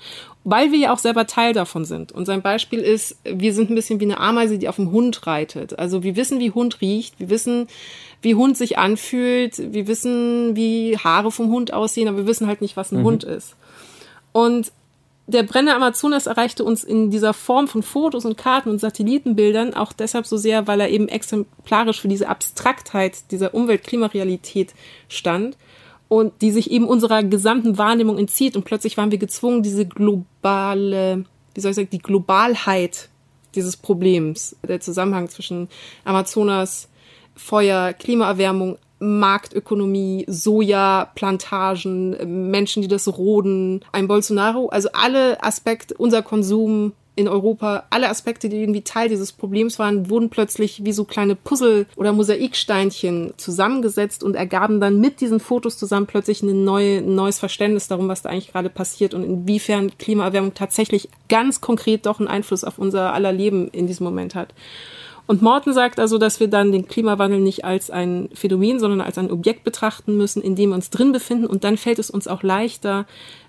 [0.48, 2.12] weil wir ja auch selber Teil davon sind.
[2.12, 5.26] Und sein Beispiel ist, wir sind ein bisschen wie eine Ameise, die auf dem Hund
[5.26, 5.76] reitet.
[5.76, 7.66] Also wir wissen, wie Hund riecht, wir wissen,
[8.22, 12.60] wie Hund sich anfühlt, wir wissen, wie Haare vom Hund aussehen, aber wir wissen halt
[12.60, 13.04] nicht, was ein mhm.
[13.04, 13.56] Hund ist.
[14.30, 14.70] Und
[15.26, 19.92] der Brenner Amazonas erreichte uns in dieser Form von Fotos und Karten und Satellitenbildern auch
[19.92, 24.74] deshalb so sehr, weil er eben exemplarisch für diese Abstraktheit dieser Umwelt-Klimarealität
[25.08, 25.56] stand
[26.08, 28.56] und die sich eben unserer gesamten Wahrnehmung entzieht.
[28.56, 33.08] Und plötzlich waren wir gezwungen, diese globale, wie soll ich sagen, die Globalheit
[33.54, 35.68] dieses Problems, der Zusammenhang zwischen
[36.04, 36.88] Amazonas,
[37.34, 46.92] Feuer, Klimaerwärmung Marktökonomie, Soja-Plantagen, Menschen, die das roden, ein Bolsonaro, also alle Aspekte, unser Konsum
[47.16, 51.34] in Europa, alle Aspekte, die irgendwie Teil dieses Problems waren, wurden plötzlich wie so kleine
[51.34, 57.14] Puzzle- oder Mosaiksteinchen zusammengesetzt und ergaben dann mit diesen Fotos zusammen plötzlich eine neue, ein
[57.14, 62.20] neues Verständnis darum, was da eigentlich gerade passiert und inwiefern Klimaerwärmung tatsächlich ganz konkret doch
[62.20, 64.52] einen Einfluss auf unser aller Leben in diesem Moment hat.
[65.26, 69.18] Und Morton sagt also, dass wir dann den Klimawandel nicht als ein Phänomen, sondern als
[69.18, 71.46] ein Objekt betrachten müssen, in dem wir uns drin befinden.
[71.46, 73.06] Und dann fällt es uns auch leichter,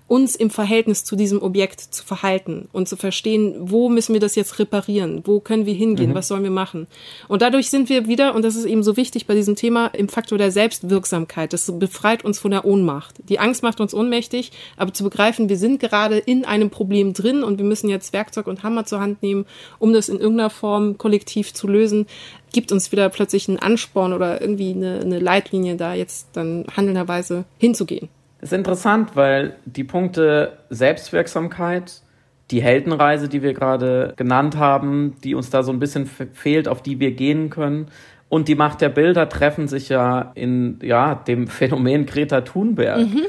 [0.08, 4.34] uns im Verhältnis zu diesem Objekt zu verhalten und zu verstehen, wo müssen wir das
[4.34, 6.14] jetzt reparieren, wo können wir hingehen, mhm.
[6.14, 6.86] was sollen wir machen.
[7.28, 10.08] Und dadurch sind wir wieder, und das ist eben so wichtig bei diesem Thema, im
[10.08, 11.52] Faktor der Selbstwirksamkeit.
[11.52, 13.16] Das befreit uns von der Ohnmacht.
[13.28, 17.42] Die Angst macht uns ohnmächtig, aber zu begreifen, wir sind gerade in einem Problem drin
[17.42, 19.44] und wir müssen jetzt Werkzeug und Hammer zur Hand nehmen,
[19.78, 22.06] um das in irgendeiner Form kollektiv zu lösen,
[22.52, 27.44] gibt uns wieder plötzlich einen Ansporn oder irgendwie eine, eine Leitlinie, da jetzt dann handelnderweise
[27.58, 28.08] hinzugehen.
[28.40, 32.02] Ist interessant, weil die Punkte Selbstwirksamkeit,
[32.50, 36.82] die Heldenreise, die wir gerade genannt haben, die uns da so ein bisschen fehlt, auf
[36.82, 37.88] die wir gehen können,
[38.28, 43.22] und die Macht der Bilder treffen sich ja in ja, dem Phänomen Greta Thunberg, mhm.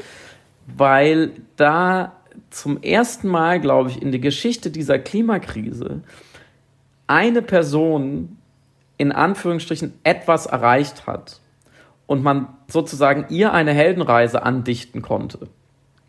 [0.66, 2.16] weil da
[2.50, 6.02] zum ersten Mal, glaube ich, in der Geschichte dieser Klimakrise
[7.06, 8.36] eine Person
[8.98, 11.39] in Anführungsstrichen etwas erreicht hat
[12.10, 15.46] und man sozusagen ihr eine Heldenreise andichten konnte.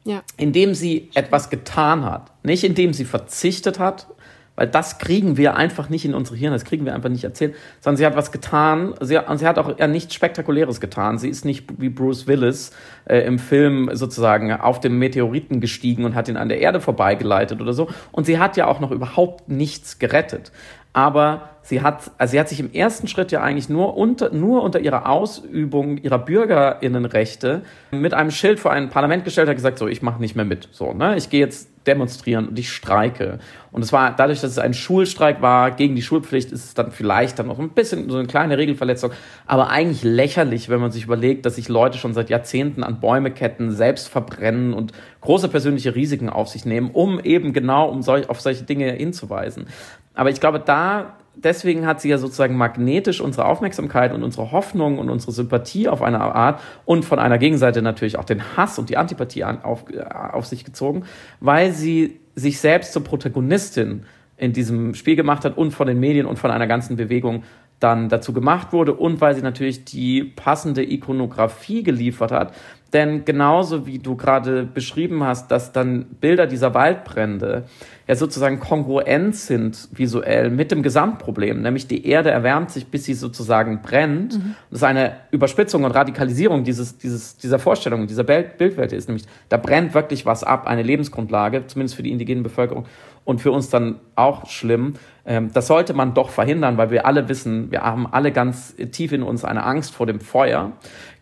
[0.03, 0.23] Ja.
[0.35, 2.31] Indem sie etwas getan hat.
[2.41, 4.07] Nicht indem sie verzichtet hat,
[4.55, 7.53] weil das kriegen wir einfach nicht in unsere Hirn, das kriegen wir einfach nicht erzählt,
[7.81, 11.19] sondern sie hat was getan, sie, und sie hat auch ja nichts Spektakuläres getan.
[11.19, 12.71] Sie ist nicht wie Bruce Willis
[13.05, 17.61] äh, im Film sozusagen auf dem Meteoriten gestiegen und hat ihn an der Erde vorbeigeleitet
[17.61, 17.89] oder so.
[18.11, 20.51] Und sie hat ja auch noch überhaupt nichts gerettet
[20.93, 24.63] aber sie hat, also sie hat sich im ersten Schritt ja eigentlich nur unter, nur
[24.63, 27.61] unter ihrer Ausübung ihrer Bürgerinnenrechte
[27.91, 30.69] mit einem Schild vor ein Parlament gestellt hat gesagt, so, ich mache nicht mehr mit,
[30.71, 33.39] so, ne, ich gehe jetzt demonstrieren und ich streike.
[33.71, 36.91] Und es war dadurch, dass es ein Schulstreik war gegen die Schulpflicht, ist es dann
[36.91, 39.11] vielleicht dann noch ein bisschen so eine kleine Regelverletzung,
[39.47, 43.31] aber eigentlich lächerlich, wenn man sich überlegt, dass sich Leute schon seit Jahrzehnten an Bäume
[43.31, 48.29] ketten, selbst verbrennen und große persönliche Risiken auf sich nehmen, um eben genau um solch,
[48.29, 49.65] auf solche Dinge hinzuweisen.
[50.13, 54.99] Aber ich glaube, da, deswegen hat sie ja sozusagen magnetisch unsere Aufmerksamkeit und unsere Hoffnung
[54.99, 58.89] und unsere Sympathie auf eine Art und von einer Gegenseite natürlich auch den Hass und
[58.89, 61.03] die Antipathie auf, auf sich gezogen,
[61.39, 64.05] weil sie sich selbst zur Protagonistin
[64.37, 67.43] in diesem Spiel gemacht hat und von den Medien und von einer ganzen Bewegung
[67.79, 72.53] dann dazu gemacht wurde und weil sie natürlich die passende Ikonografie geliefert hat,
[72.93, 77.63] denn genauso wie du gerade beschrieben hast, dass dann Bilder dieser Waldbrände
[78.07, 83.13] ja sozusagen kongruent sind visuell mit dem Gesamtproblem, nämlich die Erde erwärmt sich, bis sie
[83.13, 84.35] sozusagen brennt.
[84.35, 84.55] Mhm.
[84.69, 89.57] Das ist eine Überspitzung und Radikalisierung dieses, dieses, dieser Vorstellung, dieser Bildwelt ist, nämlich da
[89.57, 92.85] brennt wirklich was ab, eine Lebensgrundlage, zumindest für die indigene Bevölkerung
[93.23, 94.95] und für uns dann auch schlimm.
[95.25, 99.11] Ähm, das sollte man doch verhindern, weil wir alle wissen, wir haben alle ganz tief
[99.11, 100.71] in uns eine Angst vor dem Feuer.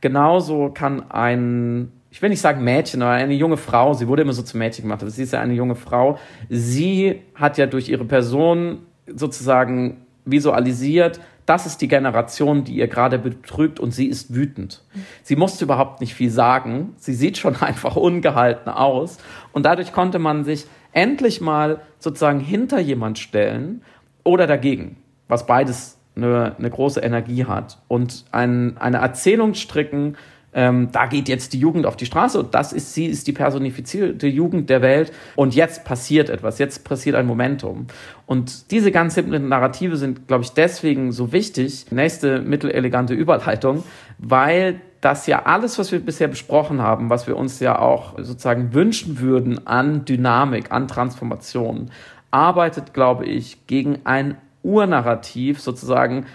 [0.02, 4.34] Genauso kann ein, ich will nicht sagen Mädchen, aber eine junge Frau, sie wurde immer
[4.34, 6.18] so zum Mädchen gemacht, aber sie ist ja eine junge Frau.
[6.50, 11.20] Sie hat ja durch ihre Person sozusagen visualisiert,
[11.50, 14.84] das ist die Generation, die ihr gerade betrügt und sie ist wütend.
[15.24, 16.94] Sie musste überhaupt nicht viel sagen.
[16.98, 19.18] Sie sieht schon einfach ungehalten aus.
[19.52, 23.82] Und dadurch konnte man sich endlich mal sozusagen hinter jemand stellen
[24.24, 24.98] oder dagegen,
[25.28, 27.80] was beides eine, eine große Energie hat.
[27.88, 30.16] Und ein, eine Erzählung stricken,
[30.52, 33.34] ähm, da geht jetzt die Jugend auf die Straße und das ist sie, ist die
[33.34, 37.86] personifizierte Jugend der Welt und jetzt passiert etwas, jetzt passiert ein Momentum.
[38.26, 41.86] Und diese ganz simplen Narrative sind, glaube ich, deswegen so wichtig.
[41.92, 43.84] Nächste mittelelegante Überleitung,
[44.18, 48.74] weil das ja alles, was wir bisher besprochen haben, was wir uns ja auch sozusagen
[48.74, 51.92] wünschen würden an Dynamik, an Transformation,
[52.32, 56.26] arbeitet, glaube ich, gegen ein Urnarrativ sozusagen,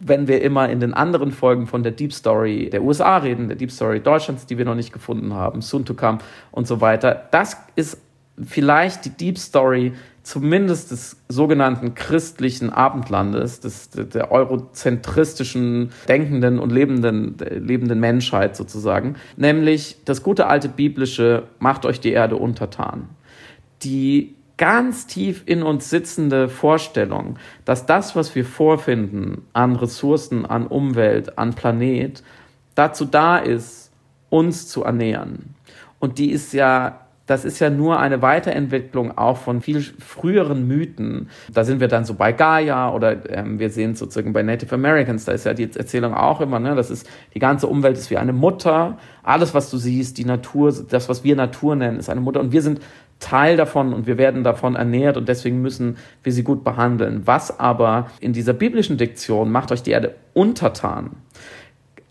[0.00, 3.56] wenn wir immer in den anderen Folgen von der Deep Story der USA reden, der
[3.56, 6.18] Deep Story Deutschlands, die wir noch nicht gefunden haben, soon to come
[6.50, 7.28] und so weiter.
[7.30, 7.98] Das ist
[8.42, 17.36] vielleicht die Deep Story zumindest des sogenannten christlichen Abendlandes, des, der eurozentristischen denkenden und lebenden,
[17.38, 23.10] lebenden Menschheit sozusagen, nämlich das gute alte biblische Macht euch die Erde untertan.
[23.82, 27.36] Die ganz tief in uns sitzende Vorstellung,
[27.66, 32.22] dass das, was wir vorfinden an Ressourcen, an Umwelt, an Planet,
[32.74, 33.92] dazu da ist,
[34.30, 35.54] uns zu ernähren.
[35.98, 41.28] Und die ist ja, das ist ja nur eine Weiterentwicklung auch von viel früheren Mythen.
[41.52, 45.26] Da sind wir dann so bei Gaia oder ähm, wir sehen sozusagen bei Native Americans,
[45.26, 48.16] da ist ja die Erzählung auch immer, ne, das ist, die ganze Umwelt ist wie
[48.16, 48.96] eine Mutter.
[49.22, 52.40] Alles, was du siehst, die Natur, das, was wir Natur nennen, ist eine Mutter.
[52.40, 52.80] Und wir sind
[53.24, 57.26] Teil davon und wir werden davon ernährt und deswegen müssen wir sie gut behandeln.
[57.26, 61.12] Was aber in dieser biblischen Diktion macht euch die Erde untertan,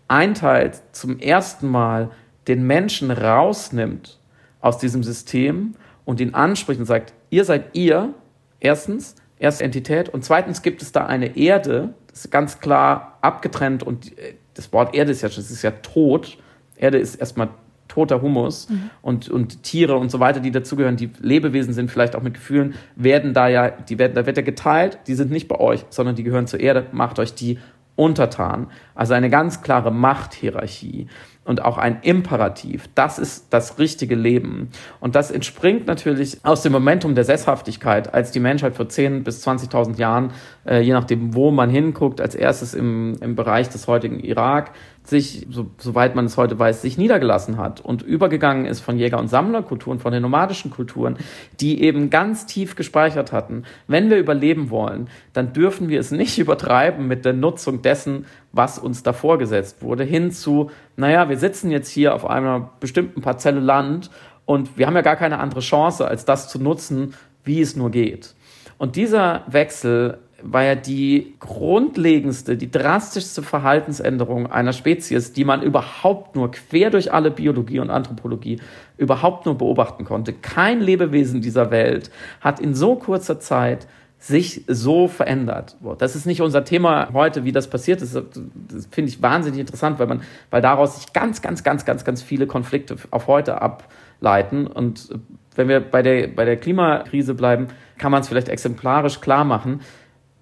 [0.08, 2.10] einteilt zum ersten Mal
[2.48, 4.18] den Menschen rausnimmt
[4.60, 8.12] aus diesem System und ihn anspricht und sagt, ihr seid ihr,
[8.58, 13.84] erstens, erste Entität und zweitens gibt es da eine Erde, das ist ganz klar abgetrennt
[13.84, 16.38] und äh, das Wort Erde ist ja, das ist ja tot.
[16.76, 17.50] Erde ist erstmal
[17.88, 18.90] toter Humus mhm.
[19.02, 22.74] und, und Tiere und so weiter, die dazugehören, die Lebewesen sind, vielleicht auch mit Gefühlen,
[22.96, 26.16] werden da ja, die werden, da wird ja geteilt, die sind nicht bei euch, sondern
[26.16, 27.58] die gehören zur Erde, macht euch die
[27.96, 28.68] untertan.
[28.94, 31.06] Also eine ganz klare Machthierarchie.
[31.46, 32.88] und auch ein Imperativ.
[32.94, 34.70] Das ist das richtige Leben.
[35.00, 39.46] Und das entspringt natürlich aus dem Momentum der Sesshaftigkeit, als die Menschheit vor 10.000 bis
[39.46, 40.30] 20.000 Jahren,
[40.66, 44.70] äh, je nachdem, wo man hinguckt, als erstes im, im Bereich des heutigen Irak,
[45.04, 49.18] sich, so, soweit man es heute weiß, sich niedergelassen hat und übergegangen ist von Jäger-
[49.18, 51.18] und Sammlerkulturen, von den nomadischen Kulturen,
[51.60, 53.64] die eben ganz tief gespeichert hatten.
[53.86, 58.78] Wenn wir überleben wollen, dann dürfen wir es nicht übertreiben mit der Nutzung dessen, was
[58.78, 63.60] uns da vorgesetzt wurde, hin zu, naja, wir sitzen jetzt hier auf einer bestimmten Parzelle
[63.60, 64.10] Land
[64.46, 67.90] und wir haben ja gar keine andere Chance, als das zu nutzen, wie es nur
[67.90, 68.34] geht.
[68.78, 76.36] Und dieser Wechsel war ja die grundlegendste, die drastischste Verhaltensänderung einer Spezies, die man überhaupt
[76.36, 78.60] nur quer durch alle Biologie und Anthropologie
[78.98, 80.32] überhaupt nur beobachten konnte.
[80.32, 83.86] Kein Lebewesen dieser Welt hat in so kurzer Zeit
[84.18, 85.76] sich so verändert.
[85.98, 88.14] Das ist nicht unser Thema heute, wie das passiert ist.
[88.14, 92.22] Das finde ich wahnsinnig interessant, weil man, weil daraus sich ganz, ganz, ganz, ganz, ganz
[92.22, 94.66] viele Konflikte auf heute ableiten.
[94.66, 95.10] Und
[95.56, 97.68] wenn wir bei der, bei der Klimakrise bleiben,
[97.98, 99.80] kann man es vielleicht exemplarisch klar machen.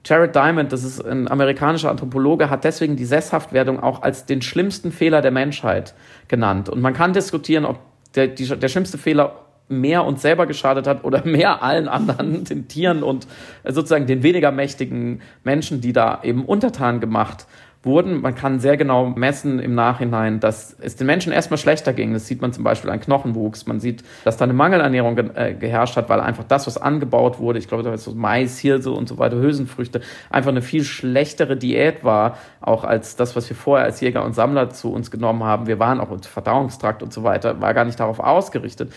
[0.04, 4.90] Jared Diamond, das ist ein amerikanischer Anthropologe, hat deswegen die Sesshaftwerdung auch als den schlimmsten
[4.90, 5.94] Fehler der Menschheit
[6.28, 6.68] genannt.
[6.68, 7.78] Und man kann diskutieren, ob
[8.14, 12.68] der, die, der schlimmste Fehler mehr uns selber geschadet hat oder mehr allen anderen, den
[12.68, 13.26] Tieren und
[13.64, 17.46] sozusagen den weniger mächtigen Menschen, die da eben untertan gemacht
[17.84, 18.20] wurden.
[18.20, 22.12] Man kann sehr genau messen im Nachhinein, dass es den Menschen erstmal schlechter ging.
[22.12, 23.66] Das sieht man zum Beispiel an Knochenwuchs.
[23.66, 27.38] Man sieht, dass da eine Mangelernährung ge äh, geherrscht hat, weil einfach das, was angebaut
[27.38, 30.84] wurde, ich glaube, da ist so Mais, Hirse und so weiter, Hülsenfrüchte, einfach eine viel
[30.84, 35.10] schlechtere Diät war, auch als das, was wir vorher als Jäger und Sammler zu uns
[35.10, 35.66] genommen haben.
[35.66, 38.92] Wir waren auch uns Verdauungstrakt und so weiter, war gar nicht darauf ausgerichtet.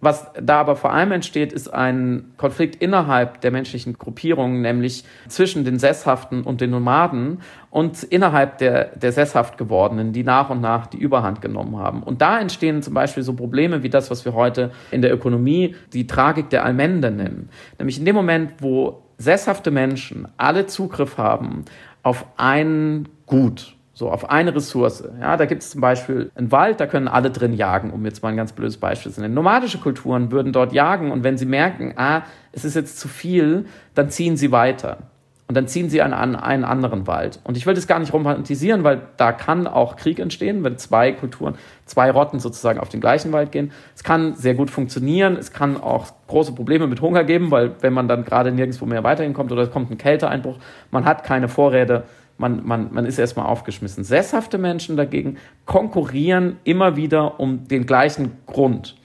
[0.00, 5.64] Was da aber vor allem entsteht, ist ein Konflikt innerhalb der menschlichen Gruppierungen, nämlich zwischen
[5.64, 10.86] den Sesshaften und den Nomaden und innerhalb der, der Sesshaft gewordenen, die nach und nach
[10.86, 12.02] die Überhand genommen haben.
[12.02, 15.76] Und da entstehen zum Beispiel so Probleme wie das, was wir heute in der Ökonomie
[15.92, 17.50] die Tragik der Allmende nennen.
[17.78, 21.66] Nämlich in dem Moment, wo sesshafte Menschen alle Zugriff haben
[22.02, 25.04] auf ein Gut, so, auf eine Ressource.
[25.20, 28.22] Ja, da gibt es zum Beispiel einen Wald, da können alle drin jagen, um jetzt
[28.22, 29.34] mal ein ganz blödes Beispiel zu nennen.
[29.34, 33.66] Nomadische Kulturen würden dort jagen und wenn sie merken, ah, es ist jetzt zu viel,
[33.94, 35.10] dann ziehen sie weiter.
[35.48, 37.40] Und dann ziehen sie an, an einen anderen Wald.
[37.42, 41.12] Und ich will das gar nicht romantisieren, weil da kann auch Krieg entstehen, wenn zwei
[41.12, 43.72] Kulturen, zwei Rotten sozusagen auf den gleichen Wald gehen.
[43.96, 45.36] Es kann sehr gut funktionieren.
[45.36, 49.02] Es kann auch große Probleme mit Hunger geben, weil wenn man dann gerade nirgendwo mehr
[49.02, 50.56] weiterhin kommt oder es kommt ein Kälteeinbruch,
[50.90, 52.04] man hat keine Vorräte
[52.40, 54.02] man, man, man ist erstmal aufgeschmissen.
[54.02, 55.36] Sesshafte Menschen dagegen
[55.66, 58.96] konkurrieren immer wieder um den gleichen Grund.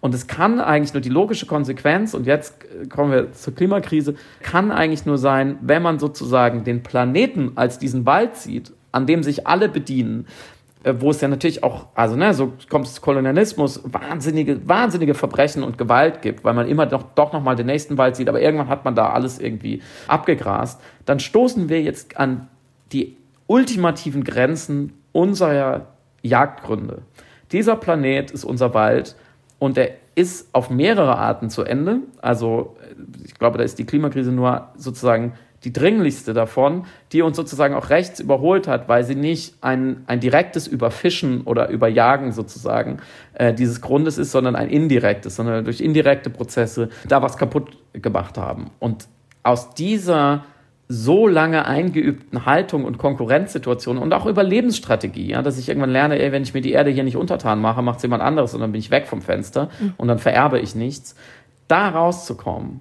[0.00, 2.56] Und es kann eigentlich nur die logische Konsequenz, und jetzt
[2.90, 8.04] kommen wir zur Klimakrise, kann eigentlich nur sein, wenn man sozusagen den Planeten als diesen
[8.04, 10.26] Wald sieht, an dem sich alle bedienen,
[10.84, 15.14] äh, wo es ja natürlich auch, also ne, so kommt es zu Kolonialismus, wahnsinnige, wahnsinnige
[15.14, 18.42] Verbrechen und Gewalt gibt, weil man immer doch, doch nochmal den nächsten Wald sieht, aber
[18.42, 22.48] irgendwann hat man da alles irgendwie abgegrast, dann stoßen wir jetzt an
[22.94, 23.16] die
[23.46, 25.88] ultimativen Grenzen unserer
[26.22, 27.02] Jagdgründe.
[27.52, 29.16] Dieser Planet ist unser Wald
[29.58, 31.98] und er ist auf mehrere Arten zu Ende.
[32.22, 32.76] Also
[33.24, 35.34] ich glaube, da ist die Klimakrise nur sozusagen
[35.64, 40.20] die dringlichste davon, die uns sozusagen auch rechts überholt hat, weil sie nicht ein, ein
[40.20, 42.98] direktes Überfischen oder Überjagen sozusagen
[43.32, 48.36] äh, dieses Grundes ist, sondern ein indirektes, sondern durch indirekte Prozesse da was kaputt gemacht
[48.36, 48.70] haben.
[48.78, 49.08] Und
[49.42, 50.44] aus dieser
[50.88, 56.30] so lange eingeübten Haltung und Konkurrenzsituation und auch Überlebensstrategie, ja, dass ich irgendwann lerne, ey,
[56.30, 58.72] wenn ich mir die Erde hier nicht untertan mache, macht es jemand anderes und dann
[58.72, 59.94] bin ich weg vom Fenster mhm.
[59.96, 61.14] und dann vererbe ich nichts.
[61.68, 62.80] Da rauszukommen,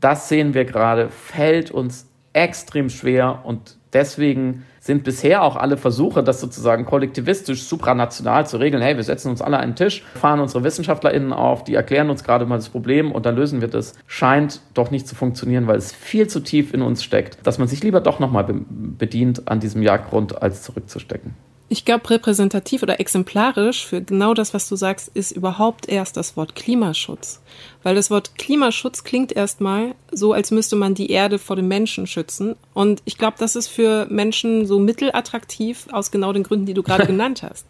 [0.00, 6.24] das sehen wir gerade, fällt uns extrem schwer und deswegen sind bisher auch alle Versuche,
[6.24, 8.82] das sozusagen kollektivistisch, supranational zu regeln.
[8.82, 12.24] Hey, wir setzen uns alle an einen Tisch, fahren unsere WissenschaftlerInnen auf, die erklären uns
[12.24, 13.94] gerade mal das Problem und dann lösen wir das.
[14.08, 17.68] Scheint doch nicht zu funktionieren, weil es viel zu tief in uns steckt, dass man
[17.68, 21.34] sich lieber doch nochmal bedient an diesem Jagdgrund, als zurückzustecken.
[21.68, 26.36] Ich glaube, repräsentativ oder exemplarisch für genau das, was du sagst, ist überhaupt erst das
[26.36, 27.40] Wort Klimaschutz.
[27.82, 32.06] Weil das Wort Klimaschutz klingt erstmal so, als müsste man die Erde vor dem Menschen
[32.06, 32.56] schützen.
[32.74, 36.82] Und ich glaube, das ist für Menschen so mittelattraktiv aus genau den Gründen, die du
[36.82, 37.66] gerade genannt hast.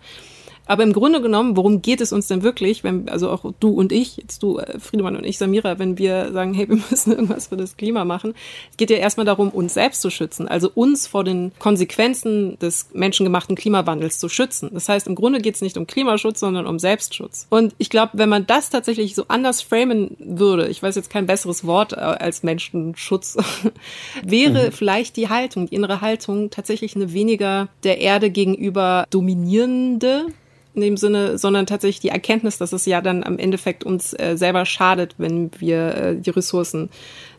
[0.71, 3.91] Aber im Grunde genommen, worum geht es uns denn wirklich, wenn, also auch du und
[3.91, 7.49] ich, jetzt du, äh, Friedemann und ich, Samira, wenn wir sagen, hey, wir müssen irgendwas
[7.49, 8.35] für das Klima machen,
[8.71, 12.87] es geht ja erstmal darum, uns selbst zu schützen, also uns vor den Konsequenzen des
[12.93, 14.71] menschengemachten Klimawandels zu schützen.
[14.73, 17.49] Das heißt, im Grunde geht es nicht um Klimaschutz, sondern um Selbstschutz.
[17.51, 21.27] Und ich glaube, wenn man das tatsächlich so anders framen würde, ich weiß jetzt kein
[21.27, 23.37] besseres Wort äh, als Menschenschutz,
[24.25, 24.73] wäre mhm.
[24.73, 30.27] vielleicht die Haltung, die innere Haltung tatsächlich eine weniger der Erde gegenüber dominierende
[30.75, 34.37] in dem Sinne, sondern tatsächlich die Erkenntnis, dass es ja dann am Endeffekt uns äh,
[34.37, 36.91] selber schadet, wenn wir äh, die Ressourcen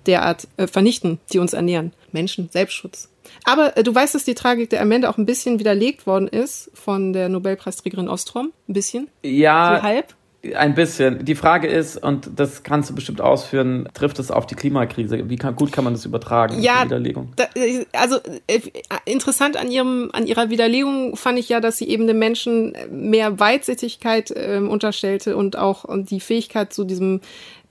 [0.06, 1.94] derart äh, vernichten, die uns ernähren.
[2.12, 3.10] Menschen, Selbstschutz.
[3.44, 6.72] Aber äh, du weißt, dass die Tragik der Amanda auch ein bisschen widerlegt worden ist
[6.74, 8.52] von der Nobelpreisträgerin Ostrom.
[8.68, 9.08] Ein bisschen?
[9.24, 9.78] Ja.
[9.78, 10.16] So halb?
[10.56, 11.24] Ein bisschen.
[11.24, 15.30] Die Frage ist, und das kannst du bestimmt ausführen, trifft es auf die Klimakrise?
[15.30, 16.60] Wie kann, gut kann man das übertragen?
[16.60, 17.32] Ja, Widerlegung?
[17.36, 17.46] Da,
[17.94, 18.18] also
[18.48, 18.60] äh,
[19.06, 23.40] interessant an ihrem, an ihrer Widerlegung fand ich ja, dass sie eben den Menschen mehr
[23.40, 27.22] Weitsichtigkeit äh, unterstellte und auch und die Fähigkeit zu diesem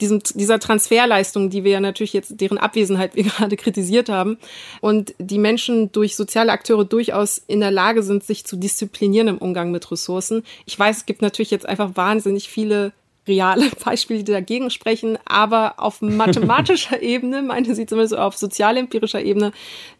[0.00, 4.38] diesem, dieser Transferleistung, die wir ja natürlich jetzt, deren Abwesenheit wir gerade kritisiert haben,
[4.80, 9.38] und die Menschen durch soziale Akteure durchaus in der Lage sind, sich zu disziplinieren im
[9.38, 10.44] Umgang mit Ressourcen.
[10.66, 12.92] Ich weiß, es gibt natürlich jetzt einfach wahnsinnig viele
[13.26, 19.52] reale Beispiele, die dagegen sprechen, aber auf mathematischer Ebene, meine sie zumindest auf sozialempirischer Ebene,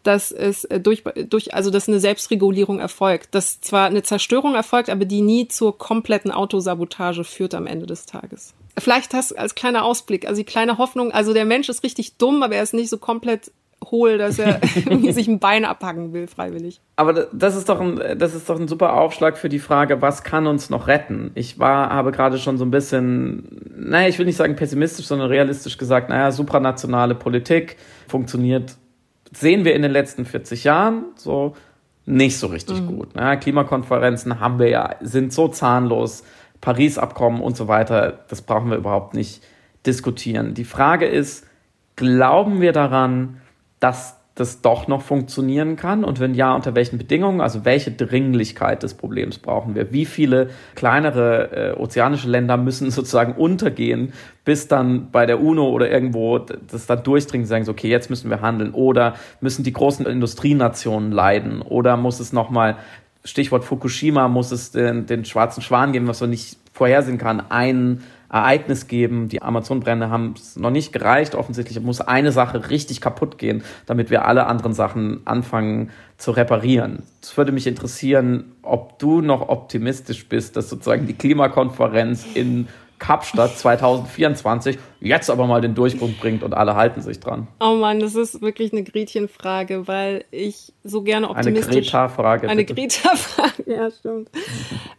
[0.03, 5.05] dass es durch, durch, also dass eine Selbstregulierung erfolgt, dass zwar eine Zerstörung erfolgt, aber
[5.05, 8.53] die nie zur kompletten Autosabotage führt am Ende des Tages.
[8.77, 12.43] Vielleicht das als kleiner Ausblick, also die kleine Hoffnung, also der Mensch ist richtig dumm,
[12.43, 13.51] aber er ist nicht so komplett
[13.89, 14.59] hohl, dass er
[15.11, 16.79] sich ein Bein abhacken will, freiwillig.
[16.95, 20.23] Aber das ist, doch ein, das ist doch ein super Aufschlag für die Frage, was
[20.23, 21.31] kann uns noch retten?
[21.35, 25.29] Ich war, habe gerade schon so ein bisschen, naja, ich will nicht sagen pessimistisch, sondern
[25.29, 28.75] realistisch gesagt, naja, supranationale Politik funktioniert,
[29.33, 31.55] sehen wir in den letzten 40 Jahren so
[32.05, 32.97] nicht so richtig mhm.
[32.97, 33.15] gut.
[33.15, 36.23] Naja, Klimakonferenzen haben wir ja, sind so zahnlos
[36.61, 39.43] Paris-Abkommen und so weiter, das brauchen wir überhaupt nicht
[39.85, 40.53] diskutieren.
[40.53, 41.45] Die Frage ist,
[41.95, 43.41] glauben wir daran,
[43.79, 46.03] dass das doch noch funktionieren kann?
[46.03, 47.41] Und wenn ja, unter welchen Bedingungen?
[47.41, 49.91] Also welche Dringlichkeit des Problems brauchen wir?
[49.91, 54.13] Wie viele kleinere äh, ozeanische Länder müssen sozusagen untergehen,
[54.45, 58.29] bis dann bei der UNO oder irgendwo das dann durchdringen, sagen so, okay, jetzt müssen
[58.29, 58.71] wir handeln.
[58.71, 61.61] Oder müssen die großen Industrienationen leiden?
[61.61, 62.77] Oder muss es nochmal
[63.23, 68.01] Stichwort Fukushima, muss es den, den schwarzen Schwan geben, was man nicht vorhersehen kann, ein
[68.31, 69.27] Ereignis geben.
[69.27, 71.35] Die Amazon-Brände haben es noch nicht gereicht.
[71.35, 77.03] Offensichtlich muss eine Sache richtig kaputt gehen, damit wir alle anderen Sachen anfangen zu reparieren.
[77.21, 82.67] Es würde mich interessieren, ob du noch optimistisch bist, dass sozusagen die Klimakonferenz in
[82.99, 87.47] Kapstadt 2024 jetzt aber mal den Durchbruch bringt und alle halten sich dran.
[87.59, 91.75] Oh Mann, das ist wirklich eine Gretchenfrage, weil ich so gerne optimistisch...
[91.75, 92.49] Eine Greta-Frage.
[92.49, 94.29] Eine Greta-Frage, ja stimmt.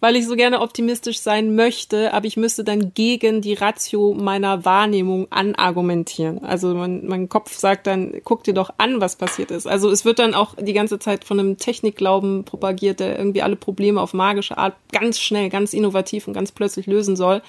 [0.00, 4.64] weil ich so gerne optimistisch sein möchte, aber ich müsste dann gegen die Ratio meiner
[4.64, 6.44] Wahrnehmung anargumentieren.
[6.44, 9.66] Also mein, mein Kopf sagt dann, guck dir doch an, was passiert ist.
[9.66, 13.56] Also es wird dann auch die ganze Zeit von einem Technikglauben propagiert, der irgendwie alle
[13.56, 17.40] Probleme auf magische Art ganz schnell, ganz innovativ und ganz plötzlich lösen soll.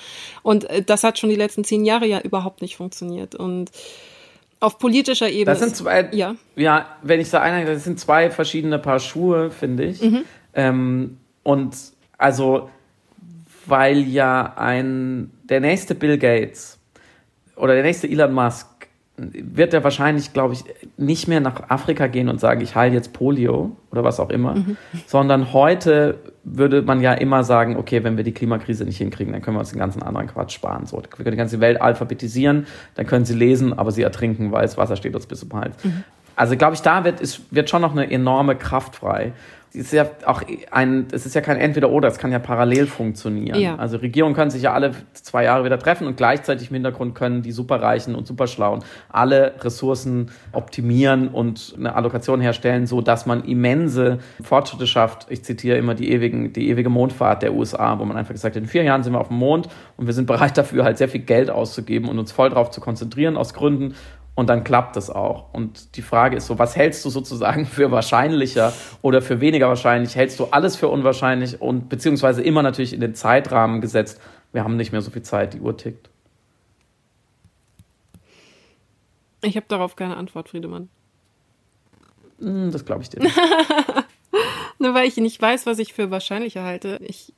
[0.43, 3.35] Und äh, das hat schon die letzten zehn Jahre ja überhaupt nicht funktioniert.
[3.35, 3.71] Und
[4.59, 5.45] auf politischer Ebene.
[5.45, 6.35] Das sind zwei, ja.
[6.55, 10.01] ja, wenn ich so einhalte, das sind zwei verschiedene Paar Schuhe, finde ich.
[10.01, 10.23] Mhm.
[10.53, 11.75] Ähm, und
[12.17, 12.69] also,
[13.65, 16.79] weil ja ein, der nächste Bill Gates
[17.55, 18.72] oder der nächste Elon Musk
[19.15, 20.63] wird er wahrscheinlich, glaube ich,
[20.97, 24.55] nicht mehr nach Afrika gehen und sagen, ich heile jetzt Polio oder was auch immer,
[24.55, 24.77] mhm.
[25.05, 29.43] sondern heute würde man ja immer sagen, okay, wenn wir die Klimakrise nicht hinkriegen, dann
[29.43, 30.87] können wir uns den ganzen anderen Quatsch sparen.
[30.87, 34.63] So, wir können die ganze Welt alphabetisieren, dann können sie lesen, aber sie ertrinken, weil
[34.63, 35.75] das Wasser steht uns bis zum Hals.
[35.83, 36.03] Mhm.
[36.35, 39.33] Also glaube ich, da wird, ist, wird schon noch eine enorme Kraft frei
[39.75, 43.59] ist ja auch ein, es ist ja kein Entweder-Oder, es kann ja parallel funktionieren.
[43.59, 43.75] Ja.
[43.75, 47.41] Also Regierungen können sich ja alle zwei Jahre wieder treffen und gleichzeitig im Hintergrund können
[47.41, 54.19] die Superreichen und Superschlauen alle Ressourcen optimieren und eine Allokation herstellen, so dass man immense
[54.43, 55.25] Fortschritte schafft.
[55.29, 58.61] Ich zitiere immer die ewigen, die ewige Mondfahrt der USA, wo man einfach gesagt hat,
[58.61, 61.09] in vier Jahren sind wir auf dem Mond und wir sind bereit dafür, halt sehr
[61.09, 63.95] viel Geld auszugeben und uns voll darauf zu konzentrieren aus Gründen
[64.35, 65.53] und dann klappt es auch.
[65.53, 70.15] Und die Frage ist so, was hältst du sozusagen für wahrscheinlicher oder für weniger wahrscheinlich?
[70.15, 74.19] Hältst du alles für unwahrscheinlich und beziehungsweise immer natürlich in den Zeitrahmen gesetzt?
[74.51, 76.09] Wir haben nicht mehr so viel Zeit, die Uhr tickt.
[79.41, 80.89] Ich habe darauf keine Antwort, Friedemann.
[82.39, 83.35] Hm, das glaube ich dir nicht.
[84.79, 86.99] Nur weil ich nicht weiß, was ich für wahrscheinlicher halte.
[87.01, 87.33] Ich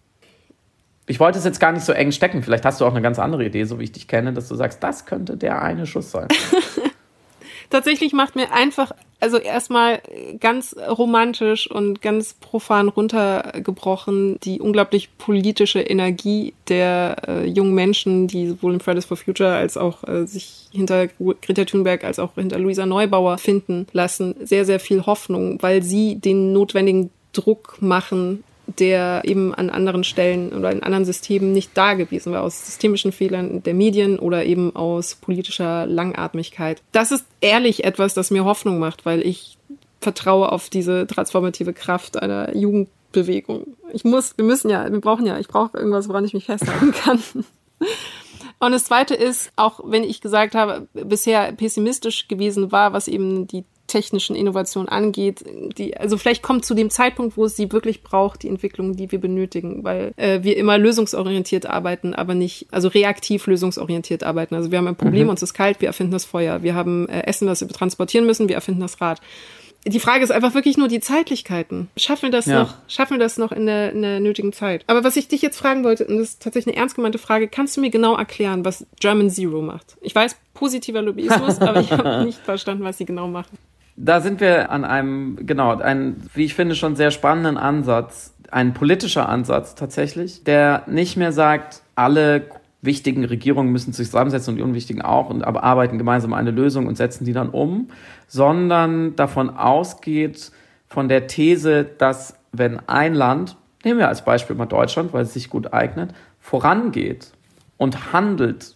[1.07, 2.41] ich wollte es jetzt gar nicht so eng stecken.
[2.41, 4.55] Vielleicht hast du auch eine ganz andere Idee, so wie ich dich kenne, dass du
[4.55, 6.27] sagst, das könnte der eine Schuss sein.
[7.69, 9.99] Tatsächlich macht mir einfach, also erstmal
[10.39, 18.49] ganz romantisch und ganz profan runtergebrochen, die unglaublich politische Energie der äh, jungen Menschen, die
[18.49, 22.59] sowohl in Fridays for Future als auch äh, sich hinter Greta Thunberg als auch hinter
[22.59, 29.21] Luisa Neubauer finden lassen, sehr, sehr viel Hoffnung, weil sie den notwendigen Druck machen, der
[29.25, 33.63] eben an anderen Stellen oder in anderen Systemen nicht da gewesen war, aus systemischen Fehlern
[33.63, 36.81] der Medien oder eben aus politischer Langatmigkeit.
[36.91, 39.57] Das ist ehrlich etwas, das mir Hoffnung macht, weil ich
[40.01, 43.75] vertraue auf diese transformative Kraft einer Jugendbewegung.
[43.93, 46.91] Ich muss, wir müssen ja, wir brauchen ja, ich brauche irgendwas, woran ich mich festhalten
[47.03, 47.19] kann.
[48.59, 53.47] Und das Zweite ist, auch wenn ich gesagt habe, bisher pessimistisch gewesen war, was eben
[53.47, 55.43] die technischen Innovationen angeht,
[55.77, 59.11] die, also vielleicht kommt zu dem Zeitpunkt, wo es sie wirklich braucht, die Entwicklung, die
[59.11, 64.55] wir benötigen, weil äh, wir immer lösungsorientiert arbeiten, aber nicht, also reaktiv lösungsorientiert arbeiten.
[64.55, 65.29] Also wir haben ein Problem, mhm.
[65.31, 66.63] uns ist kalt, wir erfinden das Feuer.
[66.63, 69.21] Wir haben äh, Essen, was wir transportieren müssen, wir erfinden das Rad
[69.87, 71.89] die Frage ist einfach wirklich nur die Zeitlichkeiten.
[71.95, 72.63] Schaffen wir das ja.
[72.63, 72.73] noch?
[72.87, 74.83] Schaffen wir das noch in der, in der nötigen Zeit?
[74.87, 77.47] Aber was ich dich jetzt fragen wollte, und das ist tatsächlich eine ernst gemeinte Frage,
[77.47, 79.95] kannst du mir genau erklären, was German Zero macht?
[80.01, 83.57] Ich weiß, positiver Lobbyismus, aber ich habe nicht verstanden, was sie genau machen.
[83.97, 88.73] Da sind wir an einem, genau, ein, wie ich finde, schon sehr spannenden Ansatz, ein
[88.73, 92.43] politischer Ansatz tatsächlich, der nicht mehr sagt, alle
[92.81, 96.87] wichtigen Regierungen müssen sich zusammensetzen und die unwichtigen auch und aber arbeiten gemeinsam eine Lösung
[96.87, 97.89] und setzen die dann um,
[98.27, 100.51] sondern davon ausgeht,
[100.87, 105.33] von der These, dass wenn ein Land, nehmen wir als Beispiel mal Deutschland, weil es
[105.33, 107.31] sich gut eignet, vorangeht
[107.77, 108.74] und handelt,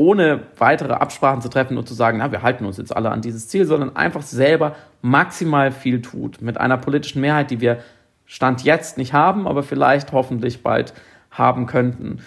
[0.00, 3.20] ohne weitere Absprachen zu treffen und zu sagen, na, wir halten uns jetzt alle an
[3.20, 7.80] dieses Ziel, sondern einfach selber maximal viel tut mit einer politischen Mehrheit, die wir
[8.24, 10.94] Stand jetzt nicht haben, aber vielleicht hoffentlich bald
[11.30, 12.20] haben könnten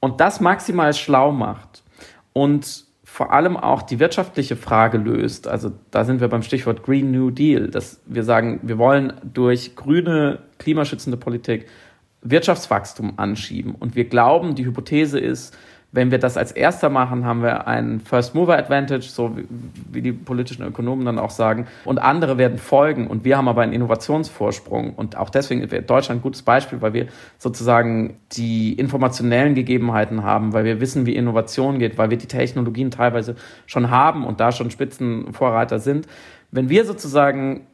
[0.00, 1.84] und das maximal schlau macht
[2.32, 5.48] und vor allem auch die wirtschaftliche Frage löst.
[5.48, 9.74] Also da sind wir beim Stichwort Green New Deal, dass wir sagen, wir wollen durch
[9.76, 11.66] grüne, klimaschützende Politik
[12.22, 13.74] Wirtschaftswachstum anschieben.
[13.74, 15.56] Und wir glauben, die Hypothese ist,
[15.96, 19.34] wenn wir das als erster machen, haben wir einen First Mover Advantage, so
[19.90, 21.66] wie, die politischen Ökonomen dann auch sagen.
[21.86, 23.06] Und andere werden folgen.
[23.06, 24.92] Und wir haben aber einen Innovationsvorsprung.
[24.92, 27.06] Und auch deswegen wäre Deutschland ein gutes Beispiel, weil wir
[27.38, 32.90] sozusagen die informationellen Gegebenheiten haben, weil wir wissen, wie Innovation geht, weil wir die Technologien
[32.90, 33.34] teilweise
[33.64, 36.06] schon haben und da schon Spitzenvorreiter sind.
[36.50, 37.66] Wenn wir sozusagen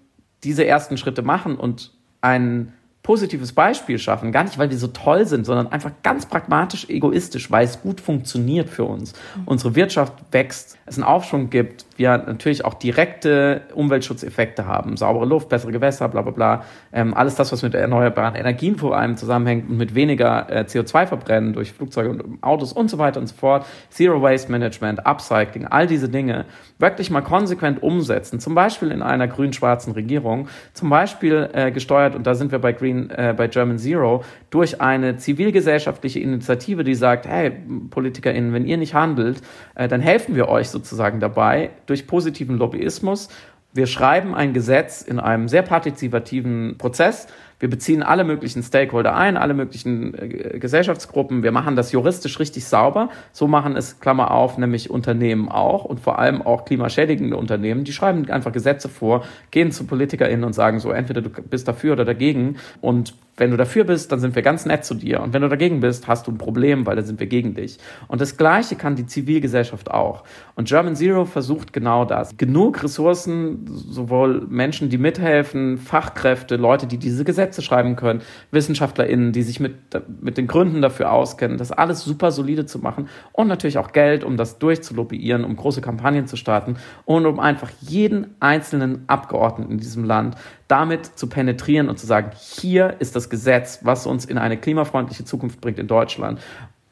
[0.45, 2.73] diese ersten Schritte machen und einen
[3.03, 4.31] positives Beispiel schaffen.
[4.31, 8.01] Gar nicht, weil wir so toll sind, sondern einfach ganz pragmatisch egoistisch, weil es gut
[8.01, 9.13] funktioniert für uns.
[9.13, 9.43] Mhm.
[9.47, 14.97] Unsere Wirtschaft wächst, es einen Aufschwung gibt, wir natürlich auch direkte Umweltschutzeffekte haben.
[14.97, 16.65] Saubere Luft, bessere Gewässer, bla bla bla.
[16.93, 21.07] Ähm, alles das, was mit erneuerbaren Energien vor allem zusammenhängt und mit weniger äh, CO2
[21.07, 23.67] verbrennen durch Flugzeuge und Autos und so weiter und so fort.
[23.91, 26.47] Zero Waste Management, Upcycling, all diese Dinge
[26.79, 28.41] wirklich mal konsequent umsetzen.
[28.41, 30.49] Zum Beispiel in einer grün-schwarzen Regierung.
[30.73, 34.81] Zum Beispiel äh, gesteuert, und da sind wir bei Green, äh, bei German Zero, durch
[34.81, 37.53] eine zivilgesellschaftliche Initiative, die sagt, hey,
[37.91, 39.43] PolitikerInnen, wenn ihr nicht handelt,
[39.75, 43.29] äh, dann helfen wir euch sozusagen dabei, durch positiven Lobbyismus.
[43.75, 47.27] Wir schreiben ein Gesetz in einem sehr partizipativen Prozess.
[47.59, 51.43] Wir beziehen alle möglichen Stakeholder ein, alle möglichen äh, Gesellschaftsgruppen.
[51.43, 53.09] Wir machen das juristisch richtig sauber.
[53.33, 57.85] So machen es, Klammer auf, nämlich Unternehmen auch und vor allem auch klimaschädigende Unternehmen.
[57.85, 61.93] Die schreiben einfach Gesetze vor, gehen zu PolitikerInnen und sagen so, entweder du bist dafür
[61.93, 65.21] oder dagegen und wenn du dafür bist, dann sind wir ganz nett zu dir.
[65.21, 67.79] Und wenn du dagegen bist, hast du ein Problem, weil dann sind wir gegen dich.
[68.09, 70.25] Und das Gleiche kann die Zivilgesellschaft auch.
[70.55, 72.37] Und German Zero versucht genau das.
[72.37, 78.21] Genug Ressourcen, sowohl Menschen, die mithelfen, Fachkräfte, Leute, die diese Gesetze schreiben können,
[78.51, 79.77] WissenschaftlerInnen, die sich mit,
[80.21, 83.09] mit den Gründen dafür auskennen, das alles super solide zu machen.
[83.33, 86.77] Und natürlich auch Geld, um das durchzulobbyieren, um große Kampagnen zu starten
[87.07, 90.37] und um einfach jeden einzelnen Abgeordneten in diesem Land
[90.73, 95.23] damit zu penetrieren und zu sagen, hier ist das Gesetz, was uns in eine klimafreundliche
[95.23, 96.41] Zukunft bringt in Deutschland.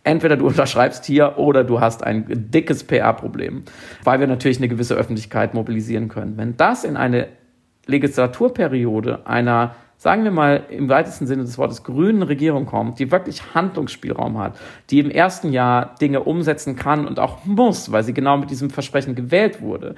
[0.05, 3.63] Entweder du unterschreibst hier oder du hast ein dickes PR-Problem,
[4.05, 6.37] weil wir natürlich eine gewisse Öffentlichkeit mobilisieren können.
[6.37, 7.29] Wenn das in eine
[7.87, 13.55] Legislaturperiode einer, sagen wir mal im weitesten Sinne des Wortes, grünen Regierung kommt, die wirklich
[13.55, 14.59] Handlungsspielraum hat,
[14.91, 18.69] die im ersten Jahr Dinge umsetzen kann und auch muss, weil sie genau mit diesem
[18.69, 19.95] Versprechen gewählt wurde,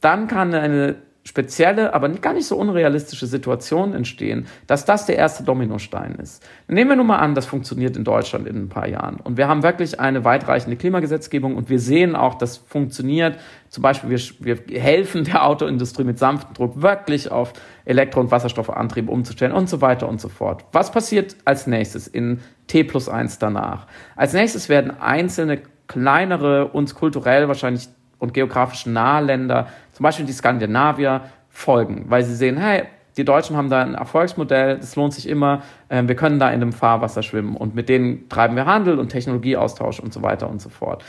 [0.00, 5.42] dann kann eine spezielle, aber gar nicht so unrealistische Situationen entstehen, dass das der erste
[5.42, 6.46] Dominostein ist.
[6.68, 9.16] Nehmen wir nun mal an, das funktioniert in Deutschland in ein paar Jahren.
[9.16, 13.38] Und wir haben wirklich eine weitreichende Klimagesetzgebung und wir sehen auch, das funktioniert.
[13.70, 17.54] Zum Beispiel, wir, wir helfen der Autoindustrie mit sanftem Druck wirklich auf
[17.86, 20.66] Elektro- und Wasserstoffantrieb umzustellen und so weiter und so fort.
[20.72, 23.86] Was passiert als nächstes in T plus eins danach?
[24.14, 30.32] Als nächstes werden einzelne kleinere, uns kulturell wahrscheinlich und geografisch nahe Länder, zum Beispiel die
[30.32, 31.22] Skandinavier,
[31.54, 32.82] folgen, weil sie sehen, hey,
[33.16, 36.58] die Deutschen haben da ein Erfolgsmodell, das lohnt sich immer, ähm, wir können da in
[36.58, 40.60] dem Fahrwasser schwimmen und mit denen treiben wir Handel und Technologieaustausch und so weiter und
[40.60, 41.04] so fort.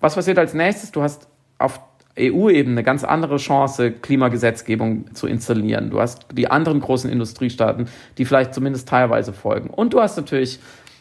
[0.00, 0.90] Was passiert als nächstes?
[0.90, 1.28] Du hast
[1.58, 1.80] auf
[2.18, 5.90] EU-Ebene eine ganz andere Chance, Klimagesetzgebung zu installieren.
[5.90, 7.86] Du hast die anderen großen Industriestaaten,
[8.18, 9.70] die vielleicht zumindest teilweise folgen.
[9.70, 10.60] Und du hast natürlich,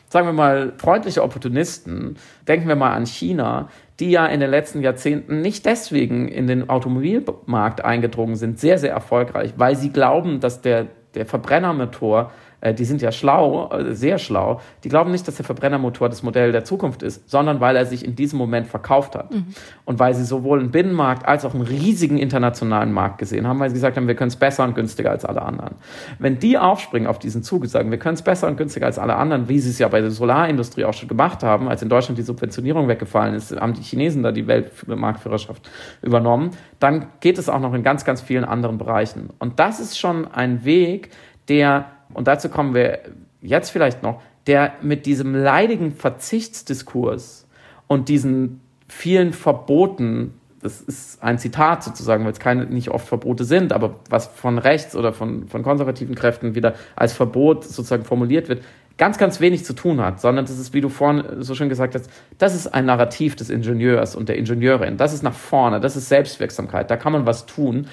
[0.10, 2.16] sagen wir mal, freundliche Opportunisten.
[2.48, 3.70] Denken wir mal an China,
[4.04, 8.92] die ja in den letzten Jahrzehnten nicht deswegen in den Automobilmarkt eingedrungen sind, sehr, sehr
[8.92, 12.32] erfolgreich, weil sie glauben, dass der, der Verbrennermotor
[12.72, 16.52] die sind ja schlau, äh, sehr schlau, die glauben nicht, dass der Verbrennermotor das Modell
[16.54, 19.34] der Zukunft ist, sondern weil er sich in diesem Moment verkauft hat.
[19.34, 19.48] Mhm.
[19.84, 23.70] Und weil sie sowohl einen Binnenmarkt als auch einen riesigen internationalen Markt gesehen haben, weil
[23.70, 25.76] sie gesagt haben, wir können es besser und günstiger als alle anderen.
[26.20, 28.98] Wenn die aufspringen auf diesen Zug und sagen, wir können es besser und günstiger als
[28.98, 31.90] alle anderen, wie sie es ja bei der Solarindustrie auch schon gemacht haben, als in
[31.90, 35.70] Deutschland die Subventionierung weggefallen ist, haben die Chinesen da die Weltmarktführerschaft
[36.02, 39.30] übernommen, dann geht es auch noch in ganz, ganz vielen anderen Bereichen.
[39.40, 41.10] Und das ist schon ein Weg,
[41.48, 43.00] der, und dazu kommen wir
[43.42, 47.48] jetzt vielleicht noch, der mit diesem leidigen Verzichtsdiskurs
[47.88, 53.44] und diesen vielen Verboten, das ist ein Zitat sozusagen, weil es keine nicht oft Verbote
[53.44, 58.50] sind, aber was von rechts oder von, von konservativen Kräften wieder als Verbot sozusagen formuliert
[58.50, 58.64] wird,
[58.98, 61.96] ganz, ganz wenig zu tun hat, sondern das ist, wie du vorhin so schön gesagt
[61.96, 64.98] hast, das ist ein Narrativ des Ingenieurs und der Ingenieurin.
[64.98, 66.92] Das ist nach vorne, das ist Selbstwirksamkeit.
[66.92, 67.88] Da kann man was tun,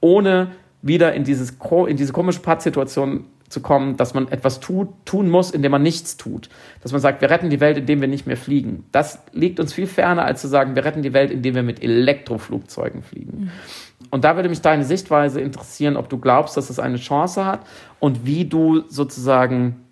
[0.00, 0.52] ohne
[0.82, 1.56] wieder in, dieses,
[1.88, 6.16] in diese komische Pattsituation zu kommen, dass man etwas tut, tun muss, indem man nichts
[6.16, 6.48] tut.
[6.82, 8.84] Dass man sagt, wir retten die Welt, indem wir nicht mehr fliegen.
[8.92, 11.82] Das liegt uns viel ferner, als zu sagen, wir retten die Welt, indem wir mit
[11.82, 13.38] Elektroflugzeugen fliegen.
[13.38, 13.50] Mhm.
[14.10, 17.60] Und da würde mich deine Sichtweise interessieren, ob du glaubst, dass es eine Chance hat
[17.98, 19.86] und wie du sozusagen,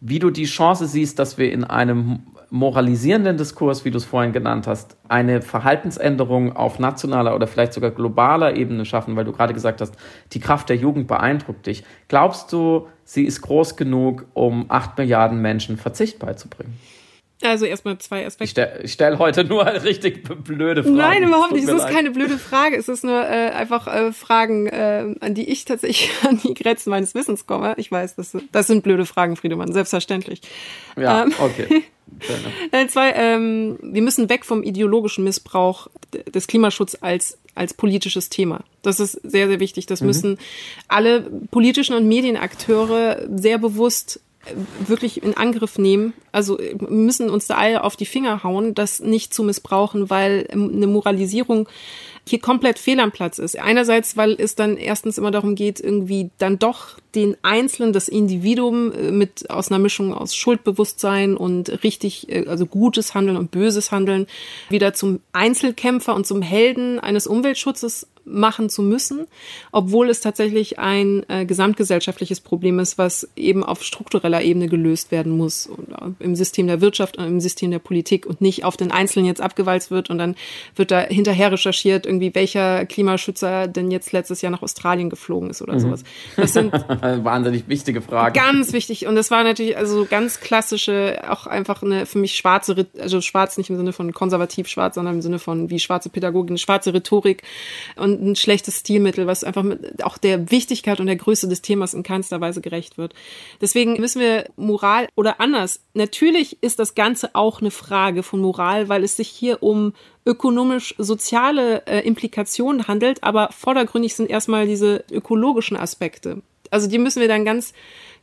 [0.00, 2.20] wie du die Chance siehst, dass wir in einem
[2.50, 7.92] moralisierenden Diskurs, wie du es vorhin genannt hast, eine Verhaltensänderung auf nationaler oder vielleicht sogar
[7.92, 9.94] globaler Ebene schaffen, weil du gerade gesagt hast,
[10.32, 11.84] die Kraft der Jugend beeindruckt dich.
[12.08, 16.76] Glaubst du, sie ist groß genug, um acht Milliarden Menschen Verzicht beizubringen?
[17.42, 18.44] Also erstmal zwei Aspekte.
[18.44, 20.96] Ich stelle stell heute nur richtig blöde Fragen.
[20.96, 21.64] Nein, überhaupt nicht.
[21.64, 21.92] Es ist leid.
[21.92, 22.76] keine blöde Frage.
[22.76, 26.90] Es ist nur äh, einfach äh, Fragen, äh, an die ich tatsächlich an die Grenzen
[26.90, 27.74] meines Wissens komme.
[27.78, 30.42] Ich weiß, das, das sind blöde Fragen, Friedemann, selbstverständlich.
[30.96, 31.84] Ja, ähm, okay.
[32.72, 35.88] Nein, zwei, ähm, wir müssen weg vom ideologischen Missbrauch
[36.34, 38.64] des Klimaschutzes als als politisches Thema.
[38.82, 39.86] Das ist sehr, sehr wichtig.
[39.86, 40.06] Das mhm.
[40.06, 40.38] müssen
[40.88, 44.20] alle politischen und Medienakteure sehr bewusst
[44.86, 46.14] wirklich in Angriff nehmen.
[46.32, 50.48] Also wir müssen uns da alle auf die Finger hauen, das nicht zu missbrauchen, weil
[50.50, 51.68] eine Moralisierung
[52.26, 53.58] hier komplett fehl am Platz ist.
[53.58, 58.92] Einerseits, weil es dann erstens immer darum geht, irgendwie dann doch den Einzelnen, das Individuum
[58.92, 63.90] äh, mit aus einer Mischung aus Schuldbewusstsein und richtig, äh, also gutes Handeln und böses
[63.90, 64.26] Handeln
[64.68, 69.26] wieder zum Einzelkämpfer und zum Helden eines Umweltschutzes machen zu müssen,
[69.72, 75.36] obwohl es tatsächlich ein äh, gesamtgesellschaftliches Problem ist, was eben auf struktureller Ebene gelöst werden
[75.36, 75.68] muss
[76.18, 79.40] im System der Wirtschaft und im System der Politik und nicht auf den Einzelnen jetzt
[79.40, 80.36] abgewalzt wird und dann
[80.76, 85.62] wird da hinterher recherchiert, irgendwie welcher Klimaschützer denn jetzt letztes Jahr nach Australien geflogen ist
[85.62, 85.80] oder mhm.
[85.80, 86.04] sowas.
[86.36, 88.34] Das sind wahnsinnig wichtige Fragen.
[88.34, 92.86] Ganz wichtig und das war natürlich also ganz klassische, auch einfach eine für mich schwarze,
[92.98, 96.58] also schwarz nicht im Sinne von konservativ schwarz, sondern im Sinne von wie schwarze Pädagogin,
[96.58, 97.42] schwarze Rhetorik
[97.96, 101.94] und ein schlechtes Stilmittel, was einfach mit auch der Wichtigkeit und der Größe des Themas
[101.94, 103.14] in keinster Weise gerecht wird.
[103.60, 105.80] Deswegen müssen wir Moral oder anders.
[105.94, 109.92] Natürlich ist das Ganze auch eine Frage von Moral, weil es sich hier um
[110.26, 116.42] ökonomisch-soziale äh, Implikationen handelt, aber vordergründig sind erstmal diese ökologischen Aspekte.
[116.70, 117.72] Also die müssen wir dann ganz,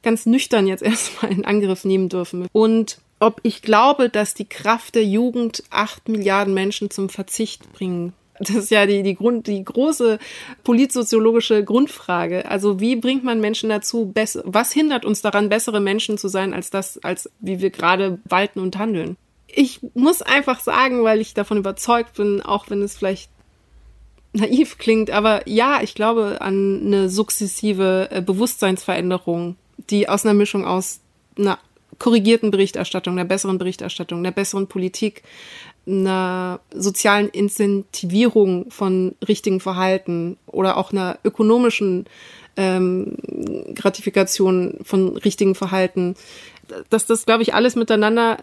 [0.03, 2.47] ganz nüchtern jetzt erstmal in Angriff nehmen dürfen.
[2.51, 8.13] Und ob ich glaube, dass die Kraft der Jugend acht Milliarden Menschen zum Verzicht bringen
[8.39, 10.19] das ist ja die, die, Grund, die große
[10.63, 12.49] politsoziologische Grundfrage.
[12.49, 14.13] Also wie bringt man Menschen dazu,
[14.43, 18.59] was hindert uns daran, bessere Menschen zu sein, als das, als wie wir gerade walten
[18.59, 19.17] und handeln?
[19.47, 23.29] Ich muss einfach sagen, weil ich davon überzeugt bin, auch wenn es vielleicht
[24.33, 29.55] naiv klingt, aber ja, ich glaube an eine sukzessive äh, Bewusstseinsveränderung,
[29.89, 30.99] die aus einer Mischung aus
[31.37, 31.59] einer
[31.99, 35.23] korrigierten Berichterstattung, einer besseren Berichterstattung, einer besseren Politik,
[35.87, 42.05] einer sozialen Incentivierung von richtigen Verhalten oder auch einer ökonomischen
[42.57, 43.15] ähm,
[43.73, 46.15] Gratifikation von richtigen Verhalten,
[46.89, 48.37] dass das, glaube ich, alles miteinander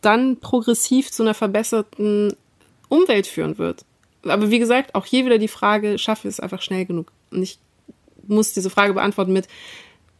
[0.00, 2.34] dann progressiv zu einer verbesserten
[2.88, 3.84] Umwelt führen wird.
[4.24, 7.12] Aber wie gesagt, auch hier wieder die Frage, schaffe ich es einfach schnell genug?
[7.30, 7.58] Und ich
[8.26, 9.46] muss diese Frage beantworten mit,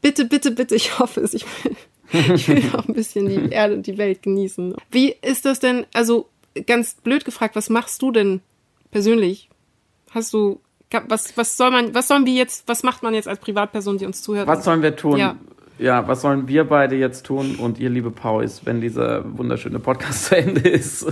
[0.02, 1.34] bitte, bitte, bitte, ich hoffe es.
[1.34, 1.76] Ich will,
[2.34, 4.76] ich will auch ein bisschen die Erde und die Welt genießen.
[4.90, 6.28] Wie ist das denn, also
[6.66, 8.40] ganz blöd gefragt, was machst du denn
[8.90, 9.48] persönlich?
[10.10, 10.60] Hast du
[11.08, 14.06] was, was soll man, was sollen wir jetzt, was macht man jetzt als Privatperson, die
[14.06, 14.46] uns zuhört?
[14.46, 15.18] Was sollen wir tun?
[15.18, 15.36] Ja.
[15.78, 20.24] ja, was sollen wir beide jetzt tun und ihr, liebe Pauis, wenn dieser wunderschöne Podcast
[20.26, 21.06] zu Ende ist?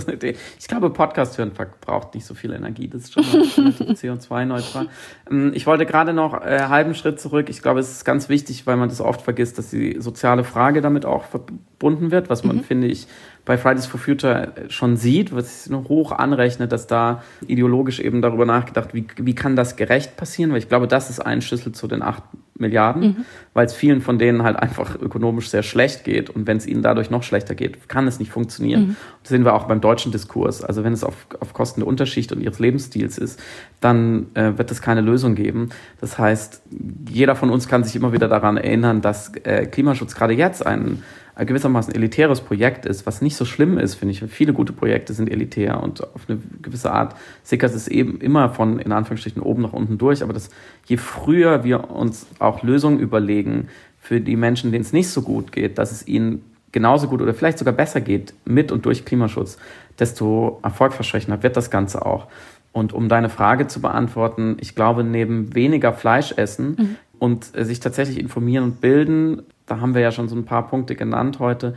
[0.59, 2.87] Ich glaube, Podcast hören verbraucht nicht so viel Energie.
[2.87, 4.87] Das ist schon relativ CO2-neutral.
[5.29, 7.47] Ähm, ich wollte gerade noch einen äh, halben Schritt zurück.
[7.49, 10.81] Ich glaube, es ist ganz wichtig, weil man das oft vergisst, dass die soziale Frage
[10.81, 12.63] damit auch verbunden wird, was man, mhm.
[12.63, 13.07] finde ich,
[13.47, 18.45] bei Fridays for Future schon sieht, was ich hoch anrechnet, dass da ideologisch eben darüber
[18.45, 21.87] nachgedacht, wie, wie kann das gerecht passieren, weil ich glaube, das ist ein Schlüssel zu
[21.87, 22.23] den acht
[22.59, 23.25] Milliarden, mhm.
[23.53, 26.29] weil es vielen von denen halt einfach ökonomisch sehr schlecht geht.
[26.29, 28.81] Und wenn es ihnen dadurch noch schlechter geht, kann es nicht funktionieren.
[28.81, 28.95] Mhm.
[29.21, 30.63] Das sehen wir auch beim deutschen Diskurs.
[30.63, 33.39] Also wenn es auf, auf Kosten der Unterschicht und ihres Lebensstils ist,
[33.79, 35.69] dann äh, wird es keine Lösung geben.
[36.01, 36.63] Das heißt,
[37.09, 41.03] jeder von uns kann sich immer wieder daran erinnern, dass äh, Klimaschutz gerade jetzt ein
[41.45, 44.23] gewissermaßen elitäres Projekt ist, was nicht so schlimm ist, finde ich.
[44.29, 48.79] Viele gute Projekte sind elitär und auf eine gewisse Art sickert es eben immer von,
[48.79, 50.23] in Anführungsstrichen, oben nach unten durch.
[50.23, 50.49] Aber das,
[50.85, 53.67] je früher wir uns auch Lösungen überlegen
[53.99, 57.33] für die Menschen, denen es nicht so gut geht, dass es ihnen genauso gut oder
[57.33, 59.57] vielleicht sogar besser geht mit und durch Klimaschutz,
[59.99, 62.27] desto erfolgversprechender wird das Ganze auch.
[62.71, 66.95] Und um deine Frage zu beantworten, ich glaube, neben weniger Fleisch essen mhm.
[67.19, 70.95] und sich tatsächlich informieren und bilden, da haben wir ja schon so ein paar Punkte
[70.95, 71.75] genannt heute.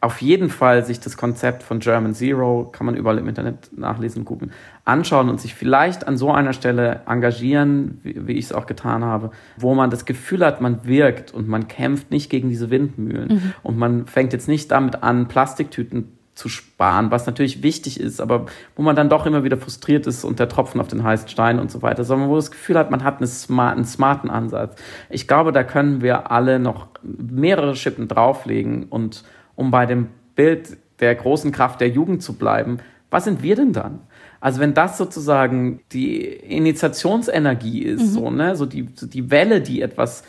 [0.00, 4.26] Auf jeden Fall sich das Konzept von German Zero, kann man überall im Internet nachlesen,
[4.26, 4.50] gucken,
[4.84, 9.02] anschauen und sich vielleicht an so einer Stelle engagieren, wie, wie ich es auch getan
[9.02, 13.28] habe, wo man das Gefühl hat, man wirkt und man kämpft nicht gegen diese Windmühlen.
[13.28, 13.52] Mhm.
[13.62, 18.46] Und man fängt jetzt nicht damit an, Plastiktüten zu sparen, was natürlich wichtig ist, aber
[18.74, 21.60] wo man dann doch immer wieder frustriert ist und der Tropfen auf den heißen Stein
[21.60, 24.76] und so weiter, sondern wo das Gefühl hat, man hat einen, smart, einen smarten Ansatz.
[25.10, 29.24] Ich glaube, da können wir alle noch mehrere Schippen drauflegen und
[29.54, 32.78] um bei dem Bild der großen Kraft der Jugend zu bleiben,
[33.10, 34.00] was sind wir denn dann?
[34.40, 38.06] Also wenn das sozusagen die Initiationsenergie ist, mhm.
[38.06, 40.24] so, ne, so die, die Welle, die etwas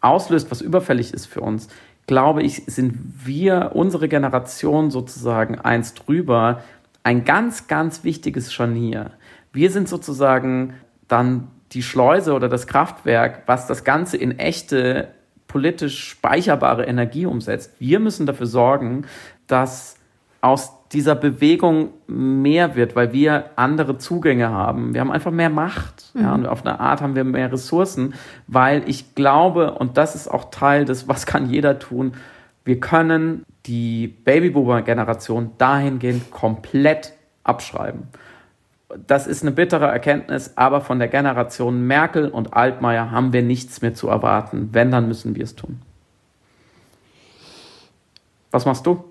[0.00, 1.68] auslöst, was überfällig ist für uns,
[2.06, 6.62] glaube ich, sind wir, unsere Generation sozusagen eins drüber,
[7.02, 9.12] ein ganz, ganz wichtiges Scharnier.
[9.52, 10.74] Wir sind sozusagen
[11.08, 15.08] dann die Schleuse oder das Kraftwerk, was das Ganze in echte
[15.48, 17.72] politisch speicherbare Energie umsetzt.
[17.78, 19.06] Wir müssen dafür sorgen,
[19.46, 19.96] dass
[20.40, 24.94] aus dieser Bewegung mehr wird, weil wir andere Zugänge haben.
[24.94, 26.12] Wir haben einfach mehr Macht.
[26.14, 26.22] Mhm.
[26.22, 28.14] Ja, und auf eine Art haben wir mehr Ressourcen,
[28.46, 32.12] weil ich glaube, und das ist auch Teil des, was kann jeder tun,
[32.64, 38.08] wir können die Babyboomer-Generation dahingehend komplett abschreiben.
[39.06, 43.82] Das ist eine bittere Erkenntnis, aber von der Generation Merkel und Altmaier haben wir nichts
[43.82, 44.70] mehr zu erwarten.
[44.72, 45.82] Wenn, dann müssen wir es tun.
[48.50, 49.04] Was machst du?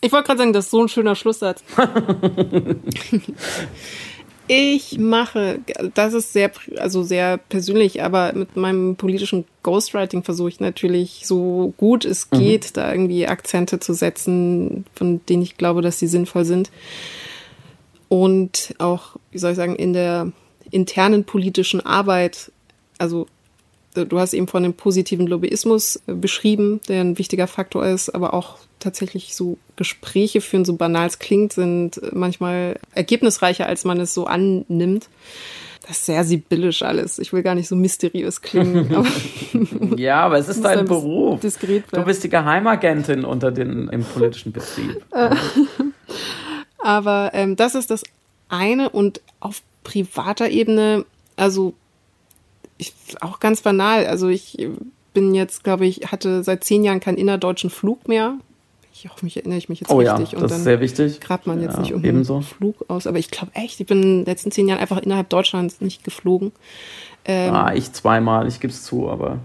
[0.00, 1.62] Ich wollte gerade sagen, das ist so ein schöner Schlusssatz.
[4.48, 5.60] ich mache,
[5.94, 11.74] das ist sehr, also sehr persönlich, aber mit meinem politischen Ghostwriting versuche ich natürlich so
[11.76, 12.38] gut es mhm.
[12.38, 12.72] geht, mhm.
[12.74, 16.70] da irgendwie Akzente zu setzen, von denen ich glaube, dass sie sinnvoll sind.
[18.08, 20.30] Und auch, wie soll ich sagen, in der
[20.70, 22.52] internen politischen Arbeit,
[22.98, 23.26] also
[24.04, 28.34] du hast eben von dem positiven Lobbyismus äh, beschrieben, der ein wichtiger Faktor ist, aber
[28.34, 34.00] auch tatsächlich so Gespräche führen, so banal es klingt, sind äh, manchmal ergebnisreicher, als man
[34.00, 35.08] es so annimmt.
[35.86, 37.18] Das ist sehr sibyllisch alles.
[37.20, 38.92] Ich will gar nicht so mysteriös klingen.
[38.94, 41.40] Aber ja, aber es ist dein Beruf.
[41.40, 45.04] Du bist die Geheimagentin unter den im politischen Betrieb.
[46.78, 48.02] aber ähm, das ist das
[48.48, 51.04] eine und auf privater Ebene,
[51.36, 51.74] also
[52.78, 54.06] ich, auch ganz banal.
[54.06, 54.68] Also ich
[55.14, 58.34] bin jetzt, glaube ich, hatte seit zehn Jahren keinen innerdeutschen Flug mehr.
[58.92, 60.32] Ich hoffe, mich erinnere ich mich jetzt oh, richtig.
[60.32, 61.20] Ja, das und ist sehr wichtig.
[61.20, 63.06] Grabt man jetzt ja, nicht um einen Flug aus.
[63.06, 66.02] Aber ich glaube echt, ich bin in den letzten zehn Jahren einfach innerhalb Deutschlands nicht
[66.02, 66.52] geflogen.
[67.26, 69.40] Ähm, ah, ich zweimal, ich gebe es zu, aber.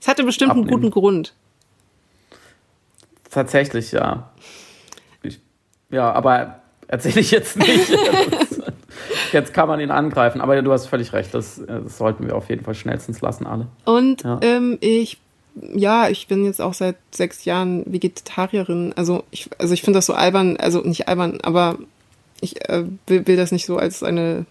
[0.00, 0.68] Es hatte bestimmt abnehmen.
[0.68, 1.34] einen guten Grund.
[3.30, 4.30] Tatsächlich, ja.
[5.22, 5.40] Ich,
[5.90, 7.90] ja, aber erzähle ich jetzt nicht.
[9.32, 12.48] Jetzt kann man ihn angreifen, aber du hast völlig recht, das, das sollten wir auf
[12.48, 13.66] jeden Fall schnellstens lassen, alle.
[13.84, 14.38] Und ja.
[14.42, 15.18] ähm, ich,
[15.74, 18.92] ja, ich bin jetzt auch seit sechs Jahren Vegetarierin.
[18.96, 21.78] Also ich, also ich finde das so albern, also nicht albern, aber
[22.40, 24.46] ich äh, will, will das nicht so als eine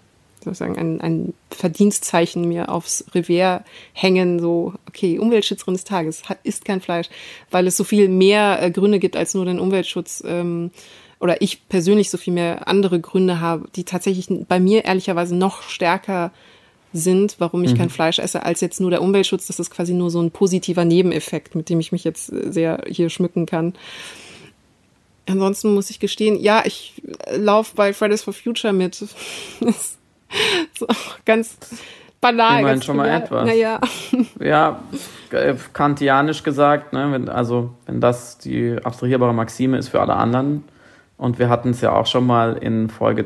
[0.45, 3.61] sozusagen ein, ein Verdienstzeichen mir aufs Revers
[3.93, 7.09] hängen, so, okay, Umweltschützerin des Tages, isst kein Fleisch,
[7.51, 10.23] weil es so viel mehr äh, Gründe gibt als nur den Umweltschutz.
[10.25, 10.71] Ähm,
[11.19, 15.61] oder ich persönlich so viel mehr andere Gründe habe, die tatsächlich bei mir ehrlicherweise noch
[15.63, 16.31] stärker
[16.93, 17.77] sind, warum ich mhm.
[17.77, 19.47] kein Fleisch esse, als jetzt nur der Umweltschutz.
[19.47, 23.09] Das ist quasi nur so ein positiver Nebeneffekt, mit dem ich mich jetzt sehr hier
[23.09, 23.73] schmücken kann.
[25.27, 27.01] Ansonsten muss ich gestehen, ja, ich
[27.35, 29.01] laufe bei Fridays for Future mit.
[29.01, 29.15] das
[29.59, 29.97] ist
[31.25, 31.57] ganz
[32.21, 32.59] banal.
[32.61, 33.45] Immerhin schon mal etwas.
[33.45, 33.79] Naja.
[34.39, 34.79] Ja,
[35.31, 40.63] äh, kantianisch gesagt, ne, wenn, also wenn das die abstrahierbare Maxime ist für alle anderen,
[41.17, 43.25] und wir hatten es ja auch schon mal in Folge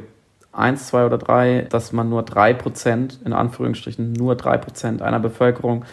[0.52, 5.86] 1, 2 oder 3, dass man nur 3%, in Anführungsstrichen nur 3% einer Bevölkerung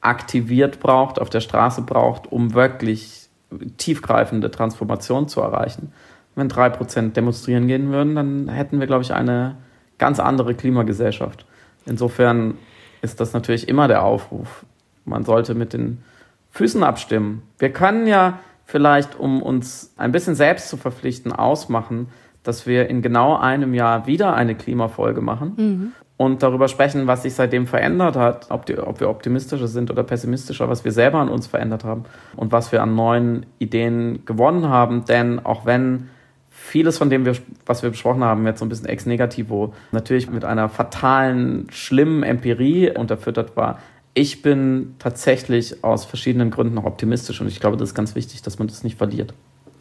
[0.00, 3.28] aktiviert braucht, auf der Straße braucht, um wirklich
[3.76, 5.92] tiefgreifende Transformation zu erreichen.
[6.34, 9.56] Wenn 3% demonstrieren gehen würden, dann hätten wir, glaube ich, eine
[9.98, 11.44] ganz andere Klimagesellschaft.
[11.86, 12.56] Insofern
[13.02, 14.64] ist das natürlich immer der Aufruf.
[15.04, 16.02] man sollte mit den
[16.50, 17.42] Füßen abstimmen.
[17.58, 18.38] Wir können ja
[18.70, 22.08] vielleicht, um uns ein bisschen selbst zu verpflichten, ausmachen,
[22.42, 25.92] dass wir in genau einem Jahr wieder eine Klimafolge machen mhm.
[26.16, 30.04] und darüber sprechen, was sich seitdem verändert hat, ob, die, ob, wir optimistischer sind oder
[30.04, 32.04] pessimistischer, was wir selber an uns verändert haben
[32.36, 35.04] und was wir an neuen Ideen gewonnen haben.
[35.04, 36.08] Denn auch wenn
[36.48, 37.34] vieles von dem, wir,
[37.66, 42.22] was wir besprochen haben, jetzt so ein bisschen ex negativo, natürlich mit einer fatalen, schlimmen
[42.22, 43.80] Empirie unterfüttert war,
[44.14, 48.42] ich bin tatsächlich aus verschiedenen Gründen noch optimistisch und ich glaube, das ist ganz wichtig,
[48.42, 49.34] dass man das nicht verliert.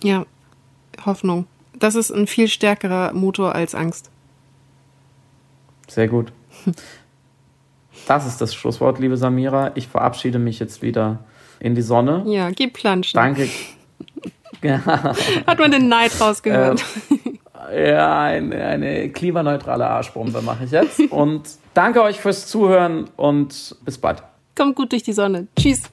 [0.04, 0.26] Ja,
[1.06, 1.48] Hoffnung.
[1.78, 4.10] Das ist ein viel stärkerer Motor als Angst.
[5.88, 6.32] Sehr gut.
[8.08, 9.72] Das ist das Schlusswort, liebe Samira.
[9.76, 11.20] Ich verabschiede mich jetzt wieder
[11.60, 12.24] in die Sonne.
[12.28, 13.18] Ja, gib Planschen.
[13.18, 13.50] Danke.
[14.64, 16.84] Hat man den Neid rausgehört?
[17.70, 21.00] Äh, ja, eine, eine klimaneutrale Arschbombe mache ich jetzt.
[21.12, 21.44] Und
[21.80, 24.22] danke euch fürs Zuhören und bis bald.
[24.58, 25.48] Kommt gut durch die Sonne.
[25.58, 25.84] Tschüss.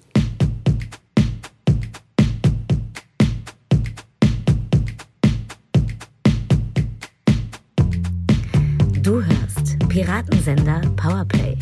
[9.01, 11.57] Du hörst Piratensender Powerplay.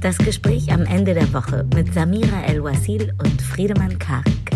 [0.00, 4.50] Das Gespräch am Ende der Woche mit Samira El-Wasil und Friedemann Karik.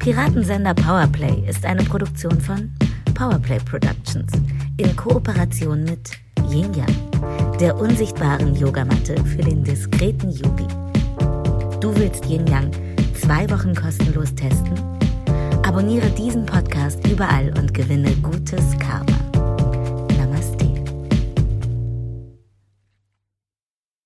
[0.00, 2.72] Piratensender Powerplay ist eine Produktion von
[3.14, 4.32] Powerplay Productions
[4.76, 6.10] in Kooperation mit
[6.50, 10.66] Yin Yang, der unsichtbaren Yogamatte für den diskreten Yogi.
[11.80, 12.70] Du willst Yin Yang
[13.20, 14.78] zwei Wochen kostenlos testen?
[15.66, 19.27] Abonniere diesen Podcast überall und gewinne gutes Karma.